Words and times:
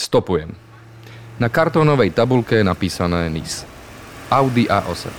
Stopujem. 0.00 0.56
Na 1.36 1.52
kartónovej 1.52 2.16
tabulke 2.16 2.56
je 2.56 2.64
napísané 2.64 3.28
NIS. 3.28 3.68
Audi 4.32 4.64
A8. 4.64 5.12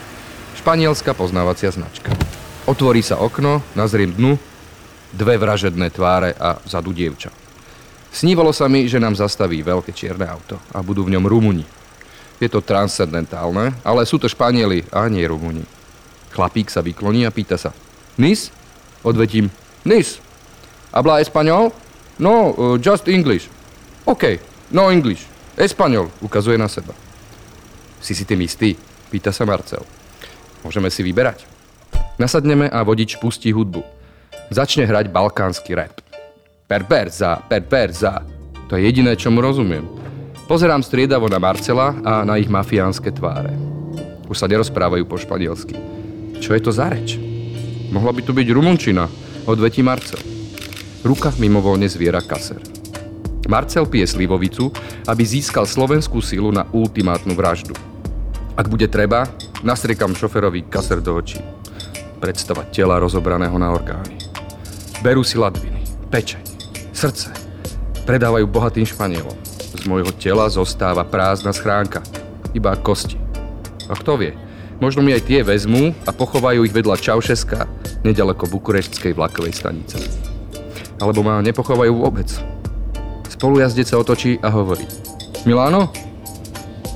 Španielská 0.57 1.13
poznávacia 1.13 1.69
značka. 1.69 2.09
Otvorí 2.65 3.05
sa 3.05 3.21
okno, 3.21 3.61
nazriem 3.77 4.09
dnu, 4.09 4.41
dve 5.13 5.37
vražedné 5.37 5.93
tváre 5.93 6.33
a 6.33 6.57
vzadu 6.65 6.97
dievča. 6.97 7.29
Snívalo 8.09 8.49
sa 8.49 8.65
mi, 8.65 8.89
že 8.89 8.97
nám 8.97 9.13
zastaví 9.13 9.61
veľké 9.61 9.93
čierne 9.93 10.25
auto 10.25 10.57
a 10.73 10.81
budú 10.81 11.05
v 11.05 11.13
ňom 11.13 11.29
Rumuni. 11.29 11.65
Je 12.41 12.49
to 12.49 12.65
transcendentálne, 12.65 13.77
ale 13.85 14.01
sú 14.09 14.17
to 14.17 14.25
Španieli 14.25 14.89
a 14.89 15.05
nie 15.13 15.29
Rumuni. 15.29 15.61
Chlapík 16.33 16.73
sa 16.73 16.81
vykloní 16.81 17.29
a 17.29 17.31
pýta 17.31 17.53
sa. 17.53 17.69
Nis? 18.17 18.49
Odvetím. 19.05 19.53
Nis. 19.85 20.17
Habla 20.89 21.21
español? 21.21 21.69
No, 22.17 22.49
uh, 22.57 22.75
just 22.81 23.05
English. 23.05 23.45
OK, 24.09 24.50
no 24.71 24.91
English. 24.91 25.27
Espanol, 25.59 26.09
ukazuje 26.23 26.57
na 26.57 26.71
seba. 26.71 26.95
Si 28.01 28.15
si 28.17 28.25
tým 28.25 28.41
istý? 28.41 28.73
Pýta 29.11 29.29
sa 29.35 29.45
Marcel. 29.45 29.83
Môžeme 30.63 30.89
si 30.89 31.03
vyberať. 31.03 31.45
Nasadneme 32.17 32.71
a 32.71 32.81
vodič 32.81 33.19
pustí 33.19 33.51
hudbu. 33.51 33.83
Začne 34.51 34.87
hrať 34.87 35.11
balkánsky 35.11 35.75
rap. 35.75 35.99
Perperza, 36.65 37.43
perperza. 37.45 38.23
To 38.71 38.79
je 38.79 38.87
jediné, 38.87 39.19
čo 39.19 39.27
mu 39.27 39.43
rozumiem. 39.43 39.83
Pozerám 40.47 40.83
striedavo 40.83 41.27
na 41.27 41.39
Marcela 41.39 41.95
a 42.03 42.23
na 42.23 42.39
ich 42.39 42.47
mafiánske 42.47 43.11
tváre. 43.11 43.51
Už 44.31 44.39
sa 44.39 44.47
nerozprávajú 44.47 45.03
po 45.07 45.19
španielsky. 45.19 45.75
Čo 46.39 46.55
je 46.55 46.61
to 46.63 46.71
za 46.71 46.87
reč? 46.87 47.19
Mohla 47.91 48.15
by 48.15 48.21
tu 48.23 48.31
byť 48.31 48.47
rumunčina, 48.55 49.03
odvetí 49.47 49.83
Marcel. 49.83 50.23
Ruka 51.03 51.35
mimovolne 51.35 51.91
zviera 51.91 52.23
kaser. 52.23 52.80
Marcel 53.51 53.83
pije 53.83 54.07
slivovicu, 54.07 54.71
aby 55.11 55.27
získal 55.27 55.67
slovenskú 55.67 56.23
silu 56.23 56.55
na 56.55 56.63
ultimátnu 56.71 57.35
vraždu. 57.35 57.75
Ak 58.55 58.71
bude 58.71 58.87
treba, 58.87 59.27
nastriekam 59.59 60.15
šoferovi 60.15 60.71
kaser 60.71 61.03
do 61.03 61.19
očí. 61.19 61.43
Predstava 62.23 62.63
tela 62.71 62.95
rozobraného 62.95 63.59
na 63.59 63.75
orgány. 63.75 64.15
Berú 65.03 65.27
si 65.27 65.35
ladviny, 65.35 65.83
pečeň, 66.07 66.39
srdce. 66.95 67.35
Predávajú 68.07 68.47
bohatým 68.47 68.87
Španielom. 68.87 69.35
Z 69.75 69.83
môjho 69.83 70.15
tela 70.15 70.47
zostáva 70.47 71.03
prázdna 71.03 71.51
schránka. 71.51 71.99
Iba 72.55 72.79
kosti. 72.79 73.19
A 73.91 73.99
kto 73.99 74.15
vie, 74.15 74.31
možno 74.79 75.03
mi 75.03 75.11
aj 75.11 75.27
tie 75.27 75.43
vezmú 75.43 75.91
a 76.07 76.15
pochovajú 76.15 76.63
ich 76.63 76.71
vedľa 76.71 76.95
Čaušeska, 77.03 77.67
nedaleko 78.07 78.47
bukureštskej 78.47 79.11
vlakovej 79.11 79.59
stanice. 79.59 79.99
Alebo 81.03 81.19
ma 81.25 81.43
nepochovajú 81.43 81.93
vôbec, 81.97 82.29
Spolujazdec 83.41 83.89
sa 83.89 83.97
otočí 83.97 84.37
a 84.45 84.53
hovorí. 84.53 84.85
Milano? 85.49 85.89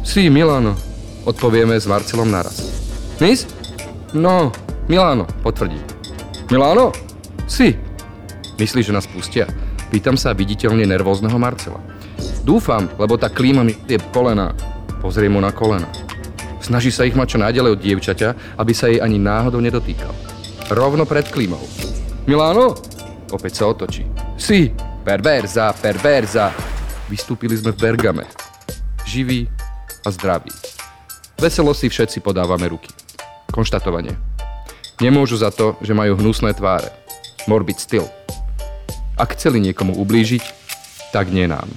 Sí, 0.06 0.30
Milano, 0.30 0.78
odpovieme 1.26 1.74
s 1.74 1.90
Marcelom 1.90 2.30
naraz. 2.30 2.62
Nis? 3.18 3.50
No, 4.14 4.54
Milano, 4.86 5.26
potvrdí. 5.42 5.82
Milano? 6.54 6.94
Si. 7.50 7.74
Myslí, 8.62 8.86
že 8.86 8.94
nás 8.94 9.10
pustia? 9.10 9.50
Pýtam 9.90 10.14
sa 10.22 10.38
viditeľne 10.38 10.86
nervózneho 10.86 11.34
Marcela. 11.42 11.82
Dúfam, 12.46 12.94
lebo 13.02 13.18
tá 13.18 13.26
klíma 13.26 13.66
mi 13.66 13.74
je 13.90 13.98
kolena. 14.14 14.54
Pozriem 15.02 15.34
mu 15.34 15.42
na 15.42 15.50
kolena. 15.50 15.90
Snaží 16.62 16.94
sa 16.94 17.10
ich 17.10 17.18
mať 17.18 17.26
čo 17.26 17.42
najďalej 17.42 17.74
od 17.74 17.82
dievčaťa, 17.82 18.62
aby 18.62 18.70
sa 18.70 18.94
jej 18.94 19.02
ani 19.02 19.18
náhodou 19.18 19.66
nedotýkal. 19.66 20.14
Rovno 20.70 21.10
pred 21.10 21.26
klímou. 21.26 21.66
Milano? 22.30 22.78
Opäť 23.34 23.66
sa 23.66 23.74
otočí. 23.74 24.06
Si, 24.38 24.70
Perverza, 25.06 25.70
perverza. 25.78 26.50
Vystúpili 27.06 27.54
sme 27.54 27.70
v 27.70 27.78
Bergame. 27.78 28.26
Živí 29.06 29.46
a 30.02 30.10
zdraví. 30.10 30.50
Veselo 31.38 31.78
si 31.78 31.94
všetci 31.94 32.26
podávame 32.26 32.66
ruky. 32.66 32.90
Konštatovanie. 33.54 34.18
Nemôžu 34.98 35.38
za 35.38 35.54
to, 35.54 35.78
že 35.86 35.94
majú 35.94 36.18
hnusné 36.18 36.58
tváre. 36.58 36.90
Morbid 37.46 37.78
styl. 37.78 38.10
Ak 39.14 39.38
chceli 39.38 39.62
niekomu 39.62 39.94
ublížiť, 39.94 40.42
tak 41.14 41.30
nie 41.30 41.46
nám. 41.46 41.70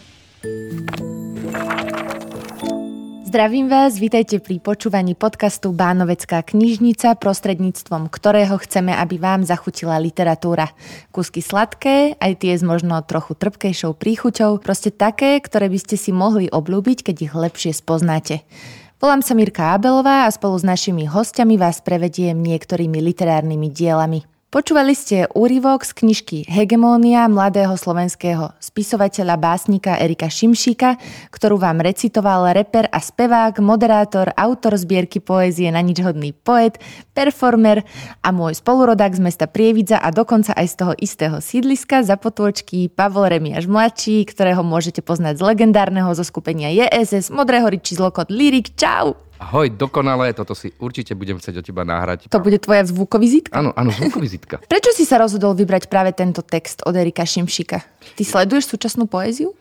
Zdravím 3.28 3.68
vás, 3.68 4.00
vítajte 4.00 4.40
pri 4.40 4.56
počúvaní 4.56 5.12
podcastu 5.12 5.68
Bánovecká 5.76 6.40
knižnica, 6.40 7.12
prostredníctvom 7.20 8.08
ktorého 8.08 8.56
chceme, 8.56 8.96
aby 8.96 9.20
vám 9.20 9.44
zachutila 9.44 10.00
literatúra. 10.00 10.72
Kúsky 11.12 11.44
sladké, 11.44 12.16
aj 12.24 12.32
tie 12.40 12.56
s 12.56 12.64
možno 12.64 12.96
trochu 13.04 13.36
trpkejšou 13.36 14.00
príchuťou, 14.00 14.64
proste 14.64 14.88
také, 14.88 15.36
ktoré 15.44 15.68
by 15.68 15.76
ste 15.76 16.00
si 16.00 16.08
mohli 16.08 16.48
obľúbiť, 16.48 17.04
keď 17.04 17.16
ich 17.28 17.34
lepšie 17.36 17.76
spoznáte. 17.76 18.48
Volám 18.96 19.20
sa 19.20 19.36
Mirka 19.36 19.76
Abelová 19.76 20.24
a 20.24 20.32
spolu 20.32 20.56
s 20.56 20.64
našimi 20.64 21.04
hostiami 21.04 21.60
vás 21.60 21.84
prevediem 21.84 22.40
niektorými 22.40 22.96
literárnymi 23.12 23.68
dielami. 23.68 24.37
Počúvali 24.48 24.96
ste 24.96 25.28
úryvok 25.36 25.84
z 25.84 25.92
knižky 25.92 26.38
Hegemónia 26.48 27.28
mladého 27.28 27.76
slovenského 27.76 28.56
spisovateľa 28.56 29.36
básnika 29.36 30.00
Erika 30.00 30.24
Šimšíka, 30.24 30.96
ktorú 31.28 31.60
vám 31.60 31.84
recitoval 31.84 32.56
reper 32.56 32.88
a 32.88 32.96
spevák, 32.96 33.60
moderátor, 33.60 34.32
autor 34.32 34.80
zbierky 34.80 35.20
poézie 35.20 35.68
na 35.68 35.84
nič 35.84 36.00
hodný 36.00 36.32
poet, 36.32 36.80
performer 37.12 37.84
a 38.24 38.32
môj 38.32 38.56
spolurodák 38.56 39.12
z 39.12 39.20
mesta 39.20 39.44
Prievidza 39.44 40.00
a 40.00 40.08
dokonca 40.08 40.56
aj 40.56 40.64
z 40.64 40.74
toho 40.80 40.92
istého 40.96 41.36
sídliska 41.44 42.00
za 42.00 42.16
potôčky 42.16 42.88
Pavol 42.88 43.28
Remiaš 43.28 43.68
mladší, 43.68 44.24
ktorého 44.32 44.64
môžete 44.64 45.04
poznať 45.04 45.36
z 45.36 45.42
legendárneho 45.44 46.08
zoskupenia 46.16 46.72
JSS, 46.72 47.28
Modrého 47.28 47.68
riči 47.68 48.00
zlokot 48.00 48.32
Lyrik. 48.32 48.72
Čau! 48.80 49.27
Ahoj, 49.38 49.70
dokonalé, 49.70 50.34
toto 50.34 50.50
si 50.58 50.74
určite 50.82 51.14
budem 51.14 51.38
chcieť 51.38 51.62
od 51.62 51.64
teba 51.64 51.86
nahrať. 51.86 52.26
To 52.26 52.42
bude 52.42 52.58
tvoja 52.58 52.82
zvukovizitka? 52.82 53.54
Áno, 53.54 53.70
áno, 53.70 53.94
zvukovizitka. 53.94 54.58
Prečo 54.72 54.90
si 54.90 55.06
sa 55.06 55.22
rozhodol 55.22 55.54
vybrať 55.54 55.86
práve 55.86 56.10
tento 56.10 56.42
text 56.42 56.82
od 56.82 56.98
Erika 56.98 57.22
Šimšika? 57.22 57.78
Ty 58.18 58.22
sleduješ 58.26 58.74
súčasnú 58.74 59.06
poéziu? 59.06 59.54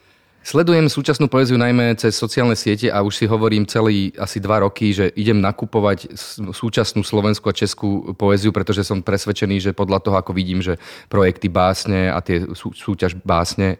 Sledujem 0.47 0.87
súčasnú 0.87 1.27
poéziu 1.27 1.59
najmä 1.59 1.99
cez 1.99 2.15
sociálne 2.15 2.55
siete 2.55 2.87
a 2.87 3.03
už 3.03 3.19
si 3.19 3.25
hovorím 3.27 3.67
celý 3.67 4.15
asi 4.15 4.39
dva 4.39 4.63
roky, 4.63 4.95
že 4.95 5.11
idem 5.19 5.43
nakupovať 5.43 6.15
súčasnú 6.55 7.03
slovenskú 7.03 7.51
a 7.51 7.57
českú 7.57 8.15
poéziu, 8.15 8.55
pretože 8.55 8.87
som 8.87 9.03
presvedčený, 9.03 9.59
že 9.59 9.75
podľa 9.75 9.99
toho, 9.99 10.15
ako 10.15 10.31
vidím, 10.31 10.63
že 10.63 10.79
projekty 11.11 11.51
básne 11.51 12.07
a 12.07 12.23
tie 12.23 12.47
sú, 12.55 12.71
súťaž 12.71 13.19
básne 13.27 13.75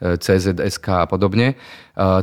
CZSK 0.00 1.04
a 1.04 1.06
podobne, 1.06 1.60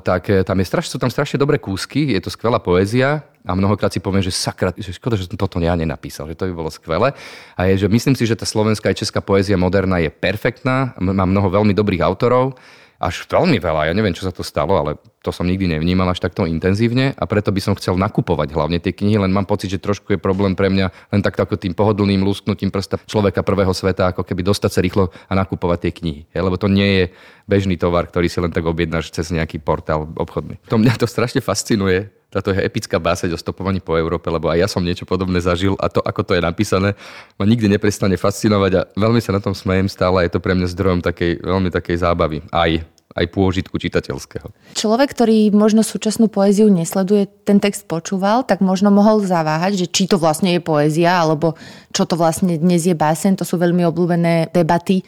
tak 0.01 0.33
e, 0.33 0.41
tam 0.41 0.57
je 0.57 0.65
straš, 0.65 0.89
sú 0.89 0.97
tam 0.97 1.13
strašne 1.13 1.37
dobré 1.37 1.61
kúsky, 1.61 2.17
je 2.17 2.21
to 2.25 2.33
skvelá 2.33 2.57
poézia 2.57 3.21
a 3.45 3.53
mnohokrát 3.53 3.93
si 3.93 4.01
poviem, 4.01 4.25
že 4.25 4.33
sakra, 4.33 4.73
že 4.73 4.97
škoda, 4.97 5.13
že 5.13 5.29
som 5.29 5.37
toto 5.37 5.61
ja 5.61 5.77
nenapísal, 5.77 6.25
že 6.25 6.35
to 6.35 6.49
by 6.49 6.53
bolo 6.57 6.73
skvelé. 6.73 7.13
A 7.53 7.69
je, 7.69 7.85
že 7.85 7.87
myslím 7.87 8.17
si, 8.17 8.25
že 8.25 8.35
tá 8.35 8.49
slovenská 8.49 8.89
aj 8.89 9.05
česká 9.05 9.21
poézia 9.21 9.55
moderná 9.55 10.01
je 10.01 10.09
perfektná, 10.09 10.97
má 10.97 11.23
mnoho 11.23 11.47
veľmi 11.53 11.71
dobrých 11.77 12.01
autorov 12.01 12.57
až 12.97 13.29
veľmi 13.29 13.61
veľa. 13.61 13.89
Ja 13.89 13.93
neviem, 13.93 14.13
čo 14.13 14.25
sa 14.25 14.33
to 14.33 14.41
stalo, 14.41 14.77
ale 14.77 14.97
to 15.21 15.29
som 15.29 15.45
nikdy 15.45 15.69
nevnímal 15.69 16.09
až 16.09 16.23
takto 16.23 16.49
intenzívne 16.49 17.13
a 17.13 17.23
preto 17.29 17.53
by 17.53 17.61
som 17.61 17.77
chcel 17.77 17.93
nakupovať 17.99 18.53
hlavne 18.57 18.81
tie 18.81 18.95
knihy, 18.95 19.21
len 19.21 19.29
mám 19.29 19.45
pocit, 19.45 19.69
že 19.69 19.81
trošku 19.81 20.17
je 20.17 20.19
problém 20.21 20.57
pre 20.57 20.71
mňa 20.71 21.13
len 21.13 21.21
takto 21.21 21.45
tým 21.53 21.77
pohodlným 21.77 22.25
lusknutím 22.25 22.73
prsta 22.73 22.97
človeka 23.05 23.45
prvého 23.45 23.73
sveta, 23.75 24.09
ako 24.15 24.25
keby 24.25 24.41
dostať 24.41 24.71
sa 24.73 24.81
rýchlo 24.81 25.13
a 25.29 25.33
nakupovať 25.37 25.89
tie 25.89 25.91
knihy. 25.93 26.21
Je, 26.33 26.39
lebo 26.41 26.57
to 26.57 26.71
nie 26.71 26.89
je 26.89 27.03
bežný 27.45 27.77
tovar, 27.77 28.09
ktorý 28.09 28.27
si 28.31 28.41
len 28.41 28.49
tak 28.49 28.65
objednáš 28.65 29.13
cez 29.13 29.29
nejaký 29.29 29.61
portál 29.61 30.09
obchodný. 30.17 30.57
To 30.73 30.81
mňa 30.81 30.97
to 30.97 31.05
strašne 31.05 31.43
fascinuje, 31.43 32.09
táto 32.27 32.51
je 32.51 32.59
epická 32.59 32.99
báseň 32.99 33.33
o 33.33 33.39
stopovaní 33.39 33.79
po 33.79 33.95
Európe, 33.95 34.27
lebo 34.27 34.51
aj 34.51 34.59
ja 34.59 34.67
som 34.67 34.83
niečo 34.83 35.07
podobné 35.07 35.39
zažil 35.39 35.79
a 35.79 35.87
to, 35.87 36.03
ako 36.03 36.27
to 36.27 36.31
je 36.35 36.41
napísané, 36.43 36.93
ma 37.39 37.47
nikdy 37.47 37.71
neprestane 37.71 38.19
fascinovať 38.19 38.71
a 38.75 38.81
veľmi 38.99 39.23
sa 39.23 39.31
na 39.31 39.39
tom 39.39 39.55
smejem 39.55 39.87
stále. 39.87 40.27
Je 40.27 40.35
to 40.35 40.43
pre 40.43 40.51
mňa 40.51 40.67
zdrojom 40.67 40.99
takej, 40.99 41.39
veľmi 41.39 41.71
takej 41.71 41.97
zábavy. 42.03 42.43
Aj 42.51 42.83
aj 43.17 43.33
pôžitku 43.33 43.81
čitateľského. 43.81 44.53
Človek, 44.77 45.09
ktorý 45.17 45.49
možno 45.49 45.81
súčasnú 45.81 46.29
poéziu 46.29 46.69
nesleduje, 46.69 47.25
ten 47.25 47.57
text 47.57 47.89
počúval, 47.89 48.45
tak 48.45 48.61
možno 48.61 48.93
mohol 48.93 49.25
zaváhať, 49.25 49.73
že 49.73 49.87
či 49.89 50.03
to 50.05 50.21
vlastne 50.21 50.53
je 50.53 50.61
poézia, 50.61 51.17
alebo 51.17 51.57
čo 51.89 52.05
to 52.05 52.13
vlastne 52.13 52.53
dnes 52.61 52.85
je 52.85 52.93
básen. 52.93 53.33
To 53.41 53.47
sú 53.47 53.57
veľmi 53.57 53.81
obľúbené 53.89 54.53
debaty 54.53 55.01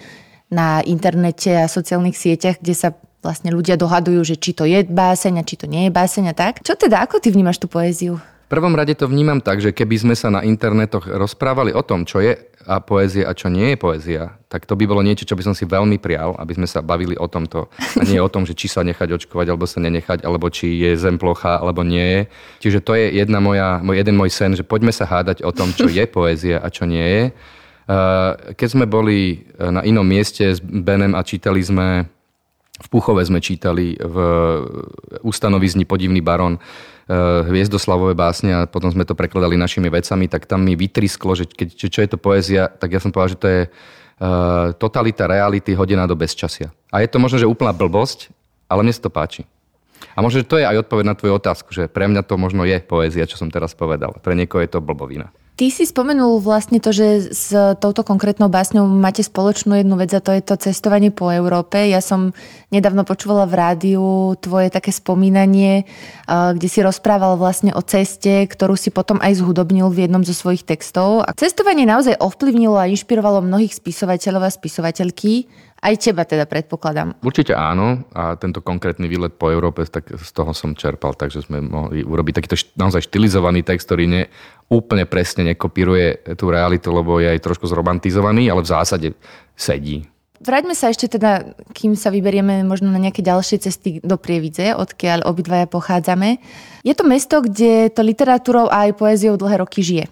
na 0.49 0.81
internete 0.81 1.53
a 1.53 1.69
sociálnych 1.69 2.17
sieťach, 2.17 2.57
kde 2.57 2.73
sa 2.73 2.89
vlastne 3.19 3.51
ľudia 3.51 3.75
dohadujú, 3.75 4.21
že 4.24 4.36
či 4.39 4.56
to 4.56 4.63
je 4.63 4.83
báseň 4.88 5.39
a 5.39 5.48
či 5.48 5.56
to 5.60 5.68
nie 5.68 5.88
je 5.88 5.92
báseň 5.92 6.31
a 6.31 6.33
tak. 6.36 6.63
Čo 6.63 6.80
teda, 6.80 7.04
ako 7.04 7.19
ty 7.19 7.31
vnímaš 7.31 7.60
tú 7.60 7.68
poéziu? 7.68 8.19
V 8.50 8.57
prvom 8.57 8.74
rade 8.74 8.98
to 8.98 9.06
vnímam 9.06 9.38
tak, 9.45 9.62
že 9.62 9.69
keby 9.69 9.95
sme 10.10 10.16
sa 10.18 10.33
na 10.33 10.42
internetoch 10.42 11.06
rozprávali 11.06 11.69
o 11.69 11.86
tom, 11.86 12.01
čo 12.01 12.18
je 12.18 12.33
a 12.66 12.81
poézia 12.81 13.30
a 13.30 13.38
čo 13.38 13.45
nie 13.45 13.74
je 13.74 13.77
poézia, 13.77 14.42
tak 14.50 14.66
to 14.66 14.74
by 14.74 14.89
bolo 14.89 15.06
niečo, 15.06 15.21
čo 15.21 15.38
by 15.38 15.45
som 15.45 15.54
si 15.54 15.69
veľmi 15.69 16.01
prial, 16.01 16.33
aby 16.33 16.57
sme 16.57 16.66
sa 16.66 16.81
bavili 16.81 17.13
o 17.13 17.30
tomto. 17.30 17.69
A 17.98 18.04
nie 18.10 18.18
o 18.18 18.25
tom, 18.25 18.50
že 18.50 18.57
či 18.57 18.66
sa 18.66 18.81
nechať 18.81 19.21
očkovať, 19.21 19.54
alebo 19.54 19.69
sa 19.69 19.77
nenechať, 19.77 20.25
alebo 20.25 20.50
či 20.50 20.81
je 20.81 20.98
zem 20.98 21.21
plocha, 21.21 21.62
alebo 21.62 21.86
nie 21.86 22.01
je. 22.01 22.21
Čiže 22.66 22.80
to 22.81 22.98
je 22.98 23.21
jedna 23.21 23.38
moja, 23.38 23.86
môj, 23.86 24.01
jeden 24.01 24.18
môj 24.18 24.33
sen, 24.33 24.57
že 24.57 24.66
poďme 24.66 24.89
sa 24.89 25.06
hádať 25.06 25.45
o 25.45 25.54
tom, 25.54 25.69
čo 25.69 25.86
je 25.86 26.10
poézia 26.10 26.57
a 26.57 26.74
čo 26.74 26.89
nie 26.89 27.06
je. 27.06 27.24
Keď 28.54 28.69
sme 28.69 28.89
boli 28.89 29.50
na 29.62 29.86
inom 29.86 30.06
mieste 30.06 30.45
s 30.45 30.57
Benem 30.57 31.13
a 31.13 31.21
čítali 31.21 31.62
sme 31.62 32.10
V 32.79 32.87
Puchove 32.87 33.19
sme 33.27 33.43
čítali 33.43 33.99
v 33.99 34.15
ustanovizni 35.21 35.83
Podivný 35.83 36.23
baron 36.23 36.55
e, 36.55 36.59
hviezdoslavové 37.43 38.15
básne 38.15 38.55
a 38.55 38.59
potom 38.71 38.87
sme 38.87 39.03
to 39.03 39.19
prekladali 39.19 39.59
našimi 39.59 39.91
vecami, 39.91 40.31
tak 40.31 40.47
tam 40.47 40.63
mi 40.63 40.79
vytrisklo, 40.79 41.35
že 41.35 41.43
keď, 41.43 41.75
čo 41.75 41.99
je 41.99 42.09
to 42.09 42.15
poézia, 42.15 42.71
tak 42.71 42.95
ja 42.95 43.03
som 43.03 43.11
povedal, 43.11 43.35
že 43.35 43.41
to 43.41 43.47
je 43.51 43.61
uh, 43.67 44.71
totalita 44.79 45.27
reality 45.27 45.75
hodená 45.75 46.07
do 46.07 46.15
bezčasia. 46.15 46.71
A 46.91 47.03
je 47.03 47.11
to 47.11 47.19
možno, 47.19 47.39
že 47.43 47.51
úplná 47.51 47.75
blbosť, 47.75 48.31
ale 48.71 48.87
mne 48.87 48.95
sa 48.95 49.03
to 49.03 49.11
páči. 49.11 49.43
A 50.15 50.23
možno, 50.23 50.43
že 50.43 50.47
to 50.47 50.59
je 50.59 50.67
aj 50.67 50.87
odpoveď 50.87 51.05
na 51.07 51.15
tvoju 51.15 51.35
otázku, 51.35 51.69
že 51.71 51.91
pre 51.91 52.07
mňa 52.07 52.23
to 52.23 52.35
možno 52.39 52.63
je 52.63 52.79
poézia, 52.79 53.27
čo 53.27 53.35
som 53.35 53.51
teraz 53.51 53.75
povedal. 53.75 54.15
Pre 54.19 54.35
niekoho 54.35 54.63
je 54.63 54.71
to 54.71 54.83
blbovina. 54.83 55.31
Ty 55.59 55.67
si 55.67 55.83
spomenul 55.83 56.39
vlastne 56.39 56.79
to, 56.79 56.95
že 56.95 57.35
s 57.35 57.51
touto 57.83 58.07
konkrétnou 58.07 58.47
básňou 58.47 58.88
máte 58.88 59.27
spoločnú 59.27 59.75
jednu 59.75 60.00
vec 60.00 60.07
a 60.15 60.23
to 60.23 60.31
je 60.31 60.39
to 60.39 60.56
cestovanie 60.56 61.11
po 61.11 61.27
Európe. 61.27 61.75
Ja 61.83 62.00
som 62.00 62.31
nedávno 62.71 63.03
počúvala 63.03 63.44
v 63.44 63.59
rádiu 63.59 64.39
tvoje 64.39 64.71
také 64.71 64.95
spomínanie, 64.95 65.83
kde 66.31 66.67
si 66.71 66.79
rozprával 66.79 67.35
vlastne 67.35 67.75
o 67.75 67.83
ceste, 67.83 68.47
ktorú 68.47 68.79
si 68.79 68.88
potom 68.88 69.19
aj 69.19 69.44
zhudobnil 69.44 69.91
v 69.91 70.07
jednom 70.07 70.23
zo 70.23 70.31
svojich 70.31 70.63
textov. 70.63 71.27
A 71.27 71.35
cestovanie 71.35 71.83
naozaj 71.83 72.23
ovplyvnilo 72.23 72.79
a 72.79 72.88
inšpirovalo 72.88 73.44
mnohých 73.44 73.75
spisovateľov 73.75 74.47
a 74.47 74.56
spisovateľky. 74.56 75.51
Aj 75.79 75.95
teba 75.95 76.27
teda 76.27 76.43
predpokladám. 76.43 77.15
Určite 77.23 77.55
áno 77.55 78.03
a 78.11 78.35
tento 78.35 78.59
konkrétny 78.59 79.07
výlet 79.07 79.31
po 79.39 79.47
Európe, 79.47 79.87
tak 79.87 80.11
z 80.11 80.31
toho 80.35 80.51
som 80.51 80.75
čerpal, 80.75 81.15
takže 81.15 81.47
sme 81.47 81.63
mohli 81.63 82.03
urobiť 82.03 82.33
takýto 82.35 82.59
naozaj 82.75 83.07
štilizovaný 83.07 83.63
text, 83.63 83.87
ktorý 83.87 84.05
ne, 84.11 84.23
úplne 84.67 85.07
presne 85.07 85.55
nekopíruje 85.55 86.35
tú 86.35 86.51
realitu, 86.51 86.91
lebo 86.91 87.23
je 87.23 87.31
aj 87.31 87.39
trošku 87.39 87.63
zromantizovaný, 87.71 88.51
ale 88.51 88.61
v 88.61 88.71
zásade 88.75 89.07
sedí. 89.55 90.03
Vráťme 90.39 90.71
sa 90.71 90.87
ešte 90.87 91.19
teda, 91.19 91.51
kým 91.75 91.99
sa 91.99 92.07
vyberieme 92.07 92.63
možno 92.63 92.87
na 92.87 92.99
nejaké 92.99 93.19
ďalšie 93.19 93.59
cesty 93.59 93.99
do 93.99 94.15
Prievidze, 94.15 94.71
odkiaľ 94.71 95.27
obidvaja 95.27 95.67
pochádzame. 95.67 96.39
Je 96.87 96.95
to 96.95 97.03
mesto, 97.03 97.43
kde 97.43 97.91
to 97.91 97.99
literatúrou 97.99 98.71
a 98.71 98.87
aj 98.87 98.95
poéziou 98.95 99.35
dlhé 99.35 99.59
roky 99.59 99.83
žije. 99.83 100.07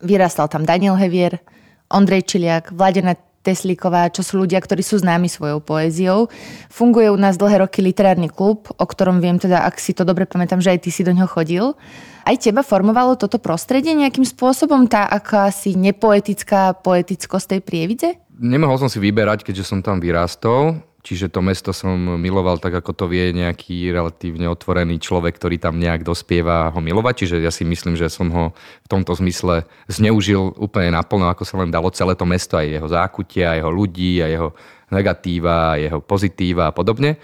Vyrastal 0.00 0.48
tam 0.48 0.64
Daniel 0.64 0.96
Hevier, 0.96 1.44
Ondrej 1.92 2.24
Čiliak, 2.24 2.72
Vladena 2.72 3.20
Teslíková, 3.44 4.08
čo 4.08 4.24
sú 4.24 4.40
ľudia, 4.40 4.56
ktorí 4.56 4.80
sú 4.80 5.04
známi 5.04 5.28
svojou 5.28 5.60
poéziou. 5.60 6.32
Funguje 6.72 7.12
u 7.12 7.18
nás 7.20 7.36
dlhé 7.36 7.60
roky 7.60 7.84
literárny 7.84 8.32
klub, 8.32 8.72
o 8.72 8.84
ktorom 8.88 9.20
viem 9.20 9.36
teda, 9.36 9.68
ak 9.68 9.76
si 9.76 9.92
to 9.92 10.08
dobre 10.08 10.24
pamätám, 10.24 10.64
že 10.64 10.72
aj 10.72 10.80
ty 10.80 10.88
si 10.88 11.04
do 11.04 11.12
ňoho 11.12 11.28
chodil. 11.28 11.76
Aj 12.24 12.32
teba 12.40 12.64
formovalo 12.64 13.20
toto 13.20 13.36
prostredie 13.36 13.92
nejakým 13.92 14.24
spôsobom, 14.24 14.88
tá 14.88 15.04
akási 15.12 15.76
nepoetická 15.76 16.72
poetickosť 16.80 17.46
tej 17.52 17.60
prievidze? 17.60 18.08
Nemohol 18.40 18.80
som 18.80 18.88
si 18.88 18.96
vyberať, 18.96 19.44
keďže 19.44 19.68
som 19.68 19.84
tam 19.84 20.00
vyrástol. 20.00 20.80
Čiže 21.04 21.28
to 21.28 21.44
mesto 21.44 21.68
som 21.76 22.16
miloval 22.16 22.56
tak, 22.56 22.80
ako 22.80 22.96
to 22.96 23.04
vie 23.12 23.36
nejaký 23.36 23.92
relatívne 23.92 24.48
otvorený 24.48 24.96
človek, 24.96 25.36
ktorý 25.36 25.60
tam 25.60 25.76
nejak 25.76 26.00
dospieva 26.00 26.72
ho 26.72 26.80
milovať. 26.80 27.28
Čiže 27.28 27.44
ja 27.44 27.52
si 27.52 27.68
myslím, 27.68 27.92
že 27.92 28.08
som 28.08 28.32
ho 28.32 28.56
v 28.56 28.88
tomto 28.88 29.12
zmysle 29.12 29.68
zneužil 29.84 30.56
úplne 30.56 30.96
naplno, 30.96 31.28
ako 31.28 31.44
sa 31.44 31.60
len 31.60 31.68
dalo 31.68 31.92
celé 31.92 32.16
to 32.16 32.24
mesto, 32.24 32.56
aj 32.56 32.80
jeho 32.80 32.88
zákutia, 32.88 33.52
aj 33.52 33.58
jeho 33.60 33.72
ľudí, 33.76 34.24
aj 34.24 34.30
jeho 34.32 34.48
negatíva, 34.88 35.76
aj 35.76 35.80
jeho 35.92 36.00
pozitíva 36.00 36.72
a 36.72 36.72
podobne. 36.72 37.20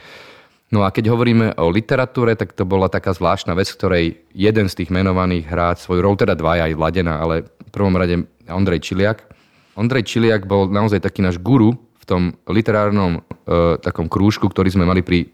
No 0.69 0.85
a 0.85 0.93
keď 0.93 1.17
hovoríme 1.17 1.57
o 1.57 1.73
literatúre, 1.73 2.37
tak 2.37 2.53
to 2.53 2.69
bola 2.69 2.93
taká 2.93 3.17
zvláštna 3.17 3.57
vec, 3.57 3.73
ktorej 3.73 4.21
jeden 4.37 4.69
z 4.69 4.77
tých 4.77 4.93
menovaných 4.93 5.49
hrá 5.49 5.73
svoju 5.73 6.05
rolu, 6.05 6.21
teda 6.21 6.37
dvaja 6.37 6.69
aj 6.69 6.77
Vladena, 6.77 7.17
ale 7.17 7.49
v 7.49 7.71
prvom 7.73 7.97
rade 7.97 8.29
Ondrej 8.45 8.93
Čiliak. 8.93 9.25
Ondrej 9.73 10.05
Čiliak 10.05 10.45
bol 10.45 10.69
naozaj 10.69 11.01
taký 11.01 11.25
náš 11.25 11.41
guru 11.41 11.81
tom 12.11 12.35
literárnom 12.51 13.23
e, 13.47 13.79
takom 13.79 14.11
krúžku, 14.11 14.51
ktorý 14.51 14.75
sme 14.75 14.83
mali 14.83 15.07
pri 15.07 15.31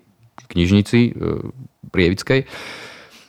knižnici 0.52 1.00
e, 1.00 1.10
Prievickej. 1.88 2.44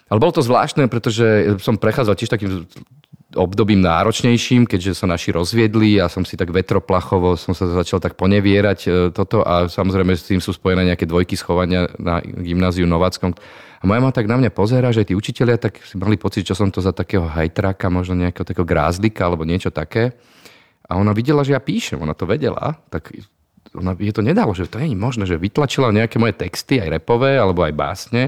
Ale 0.07 0.19
bolo 0.19 0.35
to 0.35 0.43
zvláštne, 0.43 0.87
pretože 0.87 1.59
som 1.63 1.79
prechádzal 1.79 2.15
tiež 2.15 2.31
takým 2.31 2.67
obdobím 3.35 3.83
náročnejším, 3.83 4.63
keďže 4.63 5.03
sa 5.03 5.05
naši 5.05 5.35
rozviedli 5.35 5.99
a 5.99 6.07
som 6.07 6.23
si 6.23 6.39
tak 6.39 6.47
vetroplachovo 6.47 7.35
som 7.35 7.51
sa 7.51 7.67
začal 7.67 7.99
tak 7.99 8.15
ponevierať 8.15 8.79
e, 8.87 8.89
toto 9.11 9.43
a 9.43 9.67
samozrejme 9.67 10.15
s 10.15 10.27
tým 10.31 10.39
sú 10.39 10.55
spojené 10.55 10.87
nejaké 10.87 11.03
dvojky 11.03 11.35
schovania 11.35 11.91
na 11.99 12.23
gymnáziu 12.23 12.87
Nováckom. 12.87 13.35
A 13.77 13.83
moja 13.85 14.01
ma 14.01 14.09
tak 14.09 14.25
na 14.25 14.39
mňa 14.39 14.49
pozera, 14.55 14.89
že 14.89 15.05
aj 15.05 15.07
tí 15.11 15.15
učiteľia 15.15 15.59
tak 15.59 15.83
si 15.83 15.99
mali 15.99 16.17
pocit, 16.17 16.47
čo 16.47 16.57
som 16.57 16.71
to 16.73 16.81
za 16.81 16.95
takého 16.95 17.27
hajtráka, 17.27 17.91
možno 17.93 18.17
nejakého 18.17 18.47
takého 18.47 18.65
grázlika 18.65 19.27
alebo 19.27 19.45
niečo 19.45 19.69
také. 19.69 20.17
A 20.87 20.95
ona 20.95 21.11
videla, 21.11 21.43
že 21.43 21.53
ja 21.53 21.61
píšem, 21.61 21.99
ona 21.99 22.15
to 22.15 22.23
vedela, 22.23 22.79
tak 22.87 23.11
ona, 23.75 23.97
je 23.97 24.13
to 24.13 24.23
nedalo, 24.23 24.55
že 24.55 24.69
to 24.69 24.79
nie 24.79 24.93
je 24.93 24.99
možné, 24.99 25.23
že 25.27 25.41
vytlačila 25.41 25.91
nejaké 25.91 26.21
moje 26.21 26.37
texty, 26.37 26.79
aj 26.79 27.01
repové, 27.01 27.35
alebo 27.35 27.65
aj 27.65 27.73
básne 27.73 28.23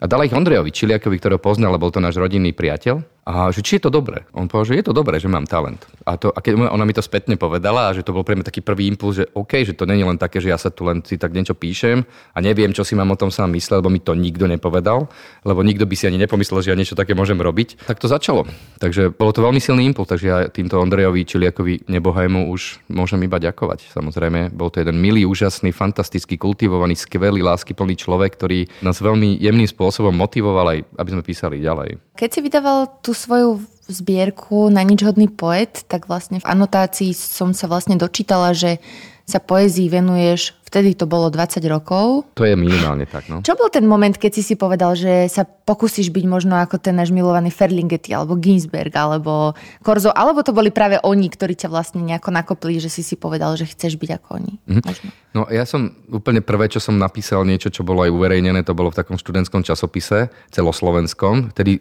a 0.00 0.04
dala 0.08 0.24
ich 0.24 0.32
Ondrejovi 0.32 0.72
Čiliakovi, 0.72 1.20
ktorého 1.20 1.36
poznal, 1.36 1.76
bol 1.76 1.92
to 1.92 2.00
náš 2.00 2.16
rodinný 2.16 2.56
priateľ. 2.56 3.04
A 3.28 3.52
že 3.52 3.60
či 3.60 3.76
je 3.76 3.84
to 3.84 3.92
dobré? 3.92 4.24
On 4.32 4.48
povedal, 4.48 4.72
že 4.72 4.78
je 4.80 4.86
to 4.88 4.96
dobré, 4.96 5.20
že 5.20 5.28
mám 5.28 5.44
talent. 5.44 5.84
A, 6.08 6.16
to, 6.16 6.32
a 6.32 6.40
keď 6.40 6.72
ona 6.72 6.88
mi 6.88 6.96
to 6.96 7.04
spätne 7.04 7.36
povedala, 7.36 7.92
a 7.92 7.94
že 7.94 8.00
to 8.00 8.16
bol 8.16 8.24
pre 8.24 8.32
mňa 8.32 8.48
taký 8.48 8.64
prvý 8.64 8.88
impuls, 8.88 9.20
že 9.20 9.28
OK, 9.36 9.60
že 9.60 9.76
to 9.76 9.84
není 9.84 10.00
len 10.00 10.16
také, 10.16 10.40
že 10.40 10.48
ja 10.48 10.56
sa 10.56 10.72
tu 10.72 10.88
len 10.88 11.04
si 11.04 11.20
tak 11.20 11.36
niečo 11.36 11.52
píšem 11.52 12.00
a 12.32 12.38
neviem, 12.40 12.72
čo 12.72 12.80
si 12.80 12.96
mám 12.96 13.12
o 13.12 13.20
tom 13.20 13.28
sám 13.28 13.52
myslel, 13.52 13.84
lebo 13.84 13.92
mi 13.92 14.00
to 14.00 14.16
nikto 14.16 14.48
nepovedal, 14.48 15.06
lebo 15.44 15.60
nikto 15.60 15.84
by 15.84 15.94
si 15.94 16.08
ani 16.08 16.16
nepomyslel, 16.16 16.64
že 16.64 16.72
ja 16.72 16.76
niečo 16.80 16.96
také 16.96 17.12
môžem 17.12 17.36
robiť. 17.36 17.84
Tak 17.84 18.00
to 18.00 18.08
začalo. 18.08 18.48
Takže 18.80 19.12
bolo 19.12 19.36
to 19.36 19.44
veľmi 19.44 19.60
silný 19.60 19.84
impuls, 19.84 20.08
takže 20.08 20.26
ja 20.26 20.38
týmto 20.48 20.80
Ondrejovi 20.80 21.28
Čiliakovi 21.28 21.92
nebohajmu 21.92 22.48
už 22.48 22.88
môžem 22.88 23.20
iba 23.20 23.36
ďakovať. 23.36 23.92
Samozrejme, 23.92 24.50
bol 24.56 24.72
to 24.72 24.80
jeden 24.80 24.96
milý, 24.96 25.28
úžasný, 25.28 25.76
fantastický, 25.76 26.40
kultivovaný, 26.40 26.96
skvelý, 26.96 27.44
láskyplný 27.44 28.00
človek, 28.00 28.34
ktorý 28.40 28.64
nás 28.80 28.98
veľmi 28.98 29.36
jemným 29.38 29.68
spôsobom 29.68 30.10
motivoval 30.16 30.72
aj, 30.74 30.78
aby 30.96 31.08
sme 31.12 31.22
písali 31.22 31.60
ďalej. 31.60 32.09
Keď 32.20 32.28
si 32.28 32.44
vydával 32.44 33.00
tú 33.00 33.16
svoju 33.16 33.64
zbierku 33.88 34.68
na 34.68 34.84
nič 34.84 35.00
hodný 35.00 35.32
poet, 35.32 35.88
tak 35.88 36.04
vlastne 36.04 36.36
v 36.36 36.44
anotácii 36.44 37.16
som 37.16 37.56
sa 37.56 37.64
vlastne 37.64 37.96
dočítala, 37.96 38.52
že 38.52 38.76
sa 39.24 39.38
poezii 39.38 39.86
venuješ, 39.86 40.58
vtedy 40.66 40.98
to 40.98 41.06
bolo 41.06 41.30
20 41.30 41.62
rokov. 41.70 42.26
To 42.34 42.42
je 42.42 42.58
minimálne 42.58 43.06
tak, 43.06 43.30
no. 43.30 43.40
Čo 43.46 43.54
bol 43.54 43.70
ten 43.70 43.86
moment, 43.86 44.12
keď 44.12 44.36
si 44.36 44.42
si 44.42 44.54
povedal, 44.58 44.98
že 44.98 45.30
sa 45.30 45.46
pokúsiš 45.46 46.10
byť 46.10 46.24
možno 46.26 46.58
ako 46.58 46.82
ten 46.82 46.98
náš 46.98 47.14
milovaný 47.14 47.54
Ferlinghetti, 47.54 48.10
alebo 48.10 48.34
Ginsberg, 48.34 48.90
alebo 48.90 49.54
Korzo, 49.86 50.10
alebo 50.10 50.42
to 50.42 50.50
boli 50.50 50.74
práve 50.74 50.98
oni, 51.06 51.30
ktorí 51.30 51.54
ťa 51.54 51.70
vlastne 51.70 52.02
nejako 52.02 52.34
nakopli, 52.34 52.82
že 52.82 52.90
si 52.90 53.06
si 53.06 53.14
povedal, 53.14 53.54
že 53.54 53.70
chceš 53.70 53.94
byť 53.96 54.10
ako 54.18 54.28
oni? 54.42 54.54
Mm-hmm. 54.66 55.10
No 55.38 55.46
ja 55.46 55.62
som 55.62 55.94
úplne 56.10 56.42
prvé, 56.42 56.66
čo 56.66 56.82
som 56.82 56.98
napísal 56.98 57.46
niečo, 57.46 57.70
čo 57.70 57.86
bolo 57.86 58.02
aj 58.02 58.10
uverejnené, 58.10 58.66
to 58.66 58.74
bolo 58.74 58.90
v 58.90 58.98
takom 58.98 59.14
študentskom 59.14 59.62
časopise, 59.62 60.34
celoslovenskom, 60.50 61.54
tedy 61.54 61.78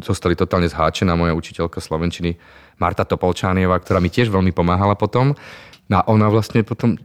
zostali 0.00 0.34
totálne 0.34 0.68
zháčená 0.68 1.12
moja 1.12 1.36
učiteľka 1.36 1.78
slovenčiny 1.80 2.40
Marta 2.80 3.04
Topolčánieva, 3.04 3.76
ktorá 3.76 4.00
mi 4.00 4.08
tiež 4.08 4.32
veľmi 4.32 4.52
pomáhala 4.54 4.96
potom. 4.96 5.36
No 5.88 5.94
a 6.00 6.02
ona 6.08 6.28
vlastne 6.28 6.64
potom, 6.64 6.96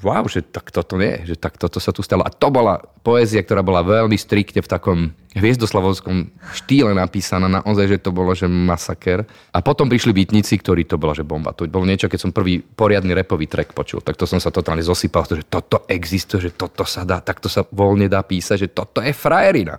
wow, 0.00 0.24
že 0.28 0.44
tak 0.44 0.72
toto 0.72 0.96
nie, 0.96 1.24
že 1.24 1.36
tak 1.36 1.56
toto 1.56 1.80
sa 1.80 1.92
tu 1.92 2.00
stalo. 2.00 2.24
A 2.24 2.32
to 2.32 2.48
bola 2.52 2.80
poézia, 3.00 3.40
ktorá 3.40 3.64
bola 3.64 3.84
veľmi 3.84 4.16
striktne 4.16 4.60
v 4.60 4.68
takom 4.68 4.98
hviezdoslavovskom 5.36 6.32
štýle 6.58 6.90
napísaná, 6.90 7.46
naozaj, 7.46 7.86
že 7.86 8.02
to 8.02 8.10
bolo, 8.10 8.34
že 8.34 8.50
masaker. 8.50 9.22
A 9.54 9.62
potom 9.62 9.86
prišli 9.86 10.10
bytníci, 10.10 10.58
ktorí 10.58 10.84
to 10.84 10.98
bola, 10.98 11.14
že 11.14 11.22
bomba. 11.22 11.54
To 11.54 11.68
bolo 11.70 11.86
niečo, 11.86 12.10
keď 12.10 12.20
som 12.20 12.34
prvý 12.34 12.58
poriadny 12.60 13.14
repový 13.14 13.46
track 13.46 13.70
počul, 13.70 14.02
tak 14.02 14.18
to 14.18 14.26
som 14.26 14.42
sa 14.42 14.50
totálne 14.50 14.82
zosypal, 14.82 15.24
že 15.30 15.46
toto 15.46 15.86
existuje, 15.86 16.50
že 16.50 16.52
toto 16.52 16.82
sa 16.82 17.06
dá, 17.06 17.22
takto 17.22 17.46
sa 17.46 17.62
voľne 17.62 18.10
dá 18.10 18.26
písať, 18.26 18.56
že 18.66 18.68
toto 18.74 18.98
je 19.00 19.14
frajerina. 19.14 19.78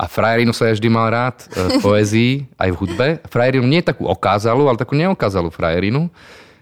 A 0.00 0.08
frajerinu 0.08 0.56
sa 0.56 0.64
ja 0.64 0.72
vždy 0.72 0.88
mal 0.88 1.12
rád 1.12 1.44
e, 1.52 1.76
v 1.76 1.84
poezii, 1.84 2.32
aj 2.56 2.72
v 2.72 2.78
hudbe. 2.80 3.06
Frajerinu 3.28 3.68
nie 3.68 3.84
takú 3.84 4.08
okázalú, 4.08 4.64
ale 4.64 4.80
takú 4.80 4.96
neokázalú 4.96 5.52
frajerinu 5.52 6.08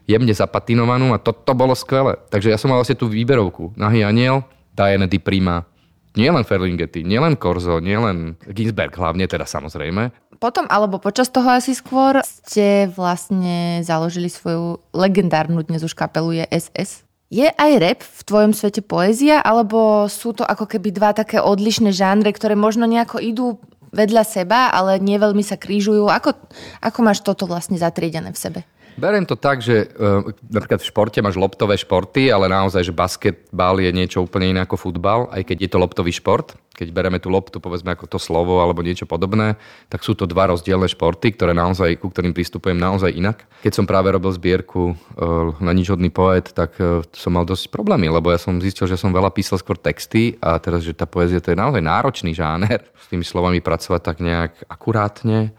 jemne 0.09 0.33
zapatinovanú 0.33 1.13
a 1.13 1.21
toto 1.21 1.45
to 1.45 1.53
bolo 1.53 1.77
skvelé. 1.77 2.17
Takže 2.33 2.49
ja 2.49 2.59
som 2.59 2.73
mal 2.73 2.81
vlastne 2.81 2.97
tú 2.97 3.13
výberovku. 3.13 3.77
Nahý 3.77 4.03
aniel, 4.03 4.43
Diana 4.73 5.05
Di 5.05 5.21
Prima, 5.21 5.69
nielen 6.17 6.43
Ferlinghetti, 6.49 7.05
nielen 7.05 7.37
Korzo, 7.37 7.79
nielen 7.79 8.41
Ginsberg 8.49 8.97
hlavne, 8.97 9.29
teda 9.29 9.45
samozrejme. 9.45 10.11
Potom, 10.41 10.65
alebo 10.71 10.97
počas 11.03 11.29
toho 11.29 11.51
asi 11.53 11.77
skôr, 11.77 12.25
ste 12.25 12.89
vlastne 12.91 13.85
založili 13.85 14.33
svoju 14.33 14.81
legendárnu 14.97 15.61
dnes 15.67 15.85
už 15.85 15.93
kapelu 15.93 16.43
je 16.43 16.45
SS. 16.49 17.08
Je 17.29 17.45
aj 17.45 17.73
rap 17.77 18.01
v 18.01 18.21
tvojom 18.25 18.53
svete 18.57 18.81
poézia, 18.81 19.45
alebo 19.45 20.09
sú 20.09 20.33
to 20.33 20.49
ako 20.49 20.65
keby 20.65 20.97
dva 20.97 21.13
také 21.13 21.45
odlišné 21.45 21.93
žánre, 21.93 22.33
ktoré 22.33 22.57
možno 22.57 22.89
nejako 22.89 23.21
idú 23.21 23.47
vedľa 23.93 24.25
seba, 24.25 24.73
ale 24.73 24.97
neveľmi 24.97 25.45
sa 25.45 25.61
krížujú? 25.61 26.09
Ako, 26.09 26.33
ako 26.81 26.99
máš 27.05 27.21
toto 27.21 27.45
vlastne 27.45 27.77
zatriedené 27.77 28.33
v 28.33 28.41
sebe? 28.41 28.61
Beriem 28.99 29.23
to 29.23 29.39
tak, 29.39 29.63
že 29.63 29.87
uh, 29.95 30.27
napríklad 30.51 30.83
v 30.83 30.91
športe 30.91 31.23
máš 31.23 31.39
loptové 31.39 31.79
športy, 31.79 32.35
ale 32.35 32.51
naozaj, 32.51 32.83
že 32.83 32.91
basketbal 32.91 33.79
je 33.79 33.95
niečo 33.95 34.27
úplne 34.27 34.51
iné 34.51 34.61
ako 34.67 34.75
futbal, 34.75 35.31
aj 35.31 35.47
keď 35.47 35.57
je 35.63 35.71
to 35.71 35.79
loptový 35.79 36.11
šport. 36.11 36.59
Keď 36.75 36.91
bereme 36.91 37.23
tú 37.23 37.31
loptu, 37.31 37.63
povedzme 37.63 37.95
ako 37.95 38.11
to 38.11 38.19
slovo 38.19 38.59
alebo 38.59 38.83
niečo 38.83 39.07
podobné, 39.07 39.55
tak 39.87 40.03
sú 40.03 40.19
to 40.19 40.27
dva 40.27 40.51
rozdielne 40.51 40.91
športy, 40.91 41.31
ktoré 41.31 41.55
naozaj, 41.55 41.95
ku 42.03 42.11
ktorým 42.11 42.35
pristupujem 42.35 42.75
naozaj 42.75 43.15
inak. 43.15 43.47
Keď 43.63 43.73
som 43.79 43.87
práve 43.87 44.11
robil 44.11 44.35
zbierku 44.35 44.95
uh, 44.95 45.55
na 45.63 45.71
ničhodný 45.71 46.11
poet, 46.11 46.51
tak 46.51 46.75
uh, 46.83 47.07
som 47.15 47.39
mal 47.39 47.47
dosť 47.47 47.71
problémy, 47.71 48.11
lebo 48.11 48.35
ja 48.35 48.39
som 48.43 48.59
zistil, 48.59 48.91
že 48.91 48.99
som 48.99 49.15
veľa 49.15 49.31
písal 49.31 49.63
skôr 49.63 49.79
texty 49.79 50.35
a 50.43 50.59
teraz, 50.59 50.83
že 50.83 50.91
tá 50.91 51.07
poézia 51.07 51.39
to 51.39 51.55
je 51.55 51.59
naozaj 51.59 51.79
náročný 51.79 52.35
žáner. 52.35 52.83
S 52.99 53.07
tými 53.07 53.23
slovami 53.23 53.63
pracovať 53.63 54.01
tak 54.03 54.19
nejak 54.19 54.67
akurátne 54.67 55.55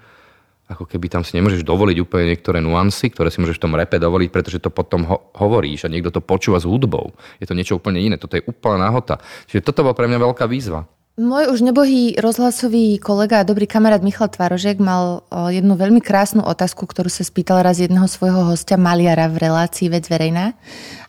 ako 0.70 0.86
keby 0.86 1.10
tam 1.10 1.26
si 1.26 1.34
nemôžeš 1.34 1.66
dovoliť 1.66 1.98
úplne 1.98 2.30
niektoré 2.30 2.62
nuancy, 2.62 3.10
ktoré 3.10 3.34
si 3.34 3.42
môžeš 3.42 3.58
v 3.58 3.64
tom 3.66 3.74
repe 3.74 3.98
dovoliť, 3.98 4.30
pretože 4.30 4.62
to 4.62 4.70
potom 4.70 5.02
ho- 5.10 5.34
hovoríš 5.34 5.90
a 5.90 5.92
niekto 5.92 6.14
to 6.14 6.22
počúva 6.22 6.62
s 6.62 6.70
hudbou. 6.70 7.18
Je 7.42 7.50
to 7.50 7.58
niečo 7.58 7.82
úplne 7.82 7.98
iné, 7.98 8.22
toto 8.22 8.38
je 8.38 8.46
úplná 8.46 8.86
nahota. 8.86 9.18
Čiže 9.50 9.66
toto 9.66 9.82
bola 9.82 9.98
pre 9.98 10.06
mňa 10.06 10.22
veľká 10.22 10.46
výzva. 10.46 10.86
Môj 11.20 11.52
už 11.52 11.68
nebohý 11.68 12.16
rozhlasový 12.16 12.96
kolega 12.96 13.44
a 13.44 13.48
dobrý 13.50 13.68
kamarát 13.68 14.00
Michal 14.00 14.32
Tvarožek 14.32 14.80
mal 14.80 15.28
jednu 15.52 15.76
veľmi 15.76 16.00
krásnu 16.00 16.46
otázku, 16.48 16.88
ktorú 16.88 17.12
sa 17.12 17.28
spýtal 17.28 17.60
raz 17.60 17.84
jedného 17.84 18.08
svojho 18.08 18.48
hostia, 18.48 18.80
maliara 18.80 19.28
v 19.28 19.52
relácii 19.52 19.92
Vec 19.92 20.08
verejná. 20.08 20.56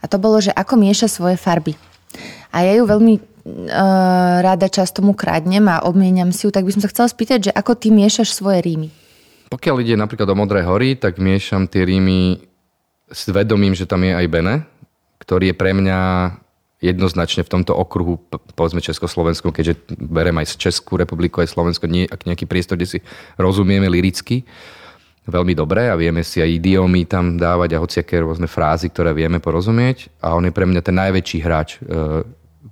A 0.03 0.05
to 0.11 0.19
bolo, 0.19 0.43
že 0.43 0.51
ako 0.51 0.83
mieša 0.83 1.07
svoje 1.07 1.39
farby. 1.39 1.79
A 2.51 2.67
ja 2.67 2.75
ju 2.75 2.91
veľmi 2.91 3.23
rada 4.43 4.67
často 4.67 4.99
mu 5.01 5.15
kradnem 5.15 5.65
a 5.71 5.87
obmieniam 5.87 6.35
si 6.35 6.45
ju, 6.45 6.51
tak 6.51 6.67
by 6.67 6.75
som 6.75 6.83
sa 6.83 6.91
chcela 6.91 7.09
spýtať, 7.09 7.39
že 7.51 7.53
ako 7.55 7.79
ty 7.79 7.95
miešaš 7.95 8.35
svoje 8.35 8.67
rímy? 8.67 9.00
Pokiaľ 9.51 9.83
ide 9.83 9.99
napríklad 9.99 10.31
o 10.31 10.39
Modré 10.39 10.63
hory, 10.63 10.95
tak 10.95 11.19
miešam 11.19 11.67
tie 11.67 11.83
rímy 11.83 12.39
s 13.11 13.27
vedomím, 13.27 13.75
že 13.75 13.91
tam 13.91 14.07
je 14.07 14.15
aj 14.15 14.27
Bene, 14.31 14.63
ktorý 15.19 15.51
je 15.51 15.59
pre 15.59 15.75
mňa 15.75 15.99
jednoznačne 16.81 17.45
v 17.45 17.53
tomto 17.59 17.75
okruhu, 17.77 18.17
povedzme 18.57 18.81
Československu, 18.81 19.53
keďže 19.53 19.77
berem 20.01 20.39
aj 20.41 20.57
z 20.57 20.71
Českú 20.71 20.97
republiku, 20.97 21.45
aj 21.45 21.53
Slovensko, 21.53 21.91
nie, 21.91 22.09
ak 22.09 22.25
nejaký 22.25 22.49
priestor, 22.49 22.81
kde 22.81 22.89
si 22.89 22.99
rozumieme 23.37 23.91
liricky 23.91 24.49
veľmi 25.29 25.53
dobre 25.53 25.93
a 25.93 25.95
vieme 25.95 26.25
si 26.25 26.41
aj 26.41 26.51
idiomy 26.57 27.05
tam 27.05 27.37
dávať 27.37 27.77
a 27.77 27.83
hociaké 27.83 28.25
rôzne 28.25 28.49
frázy, 28.49 28.89
ktoré 28.89 29.13
vieme 29.13 29.39
porozumieť. 29.39 30.09
A 30.25 30.33
on 30.33 30.49
je 30.49 30.53
pre 30.53 30.65
mňa 30.65 30.81
ten 30.81 30.97
najväčší 30.97 31.39
hráč 31.45 31.77
e, 31.77 31.79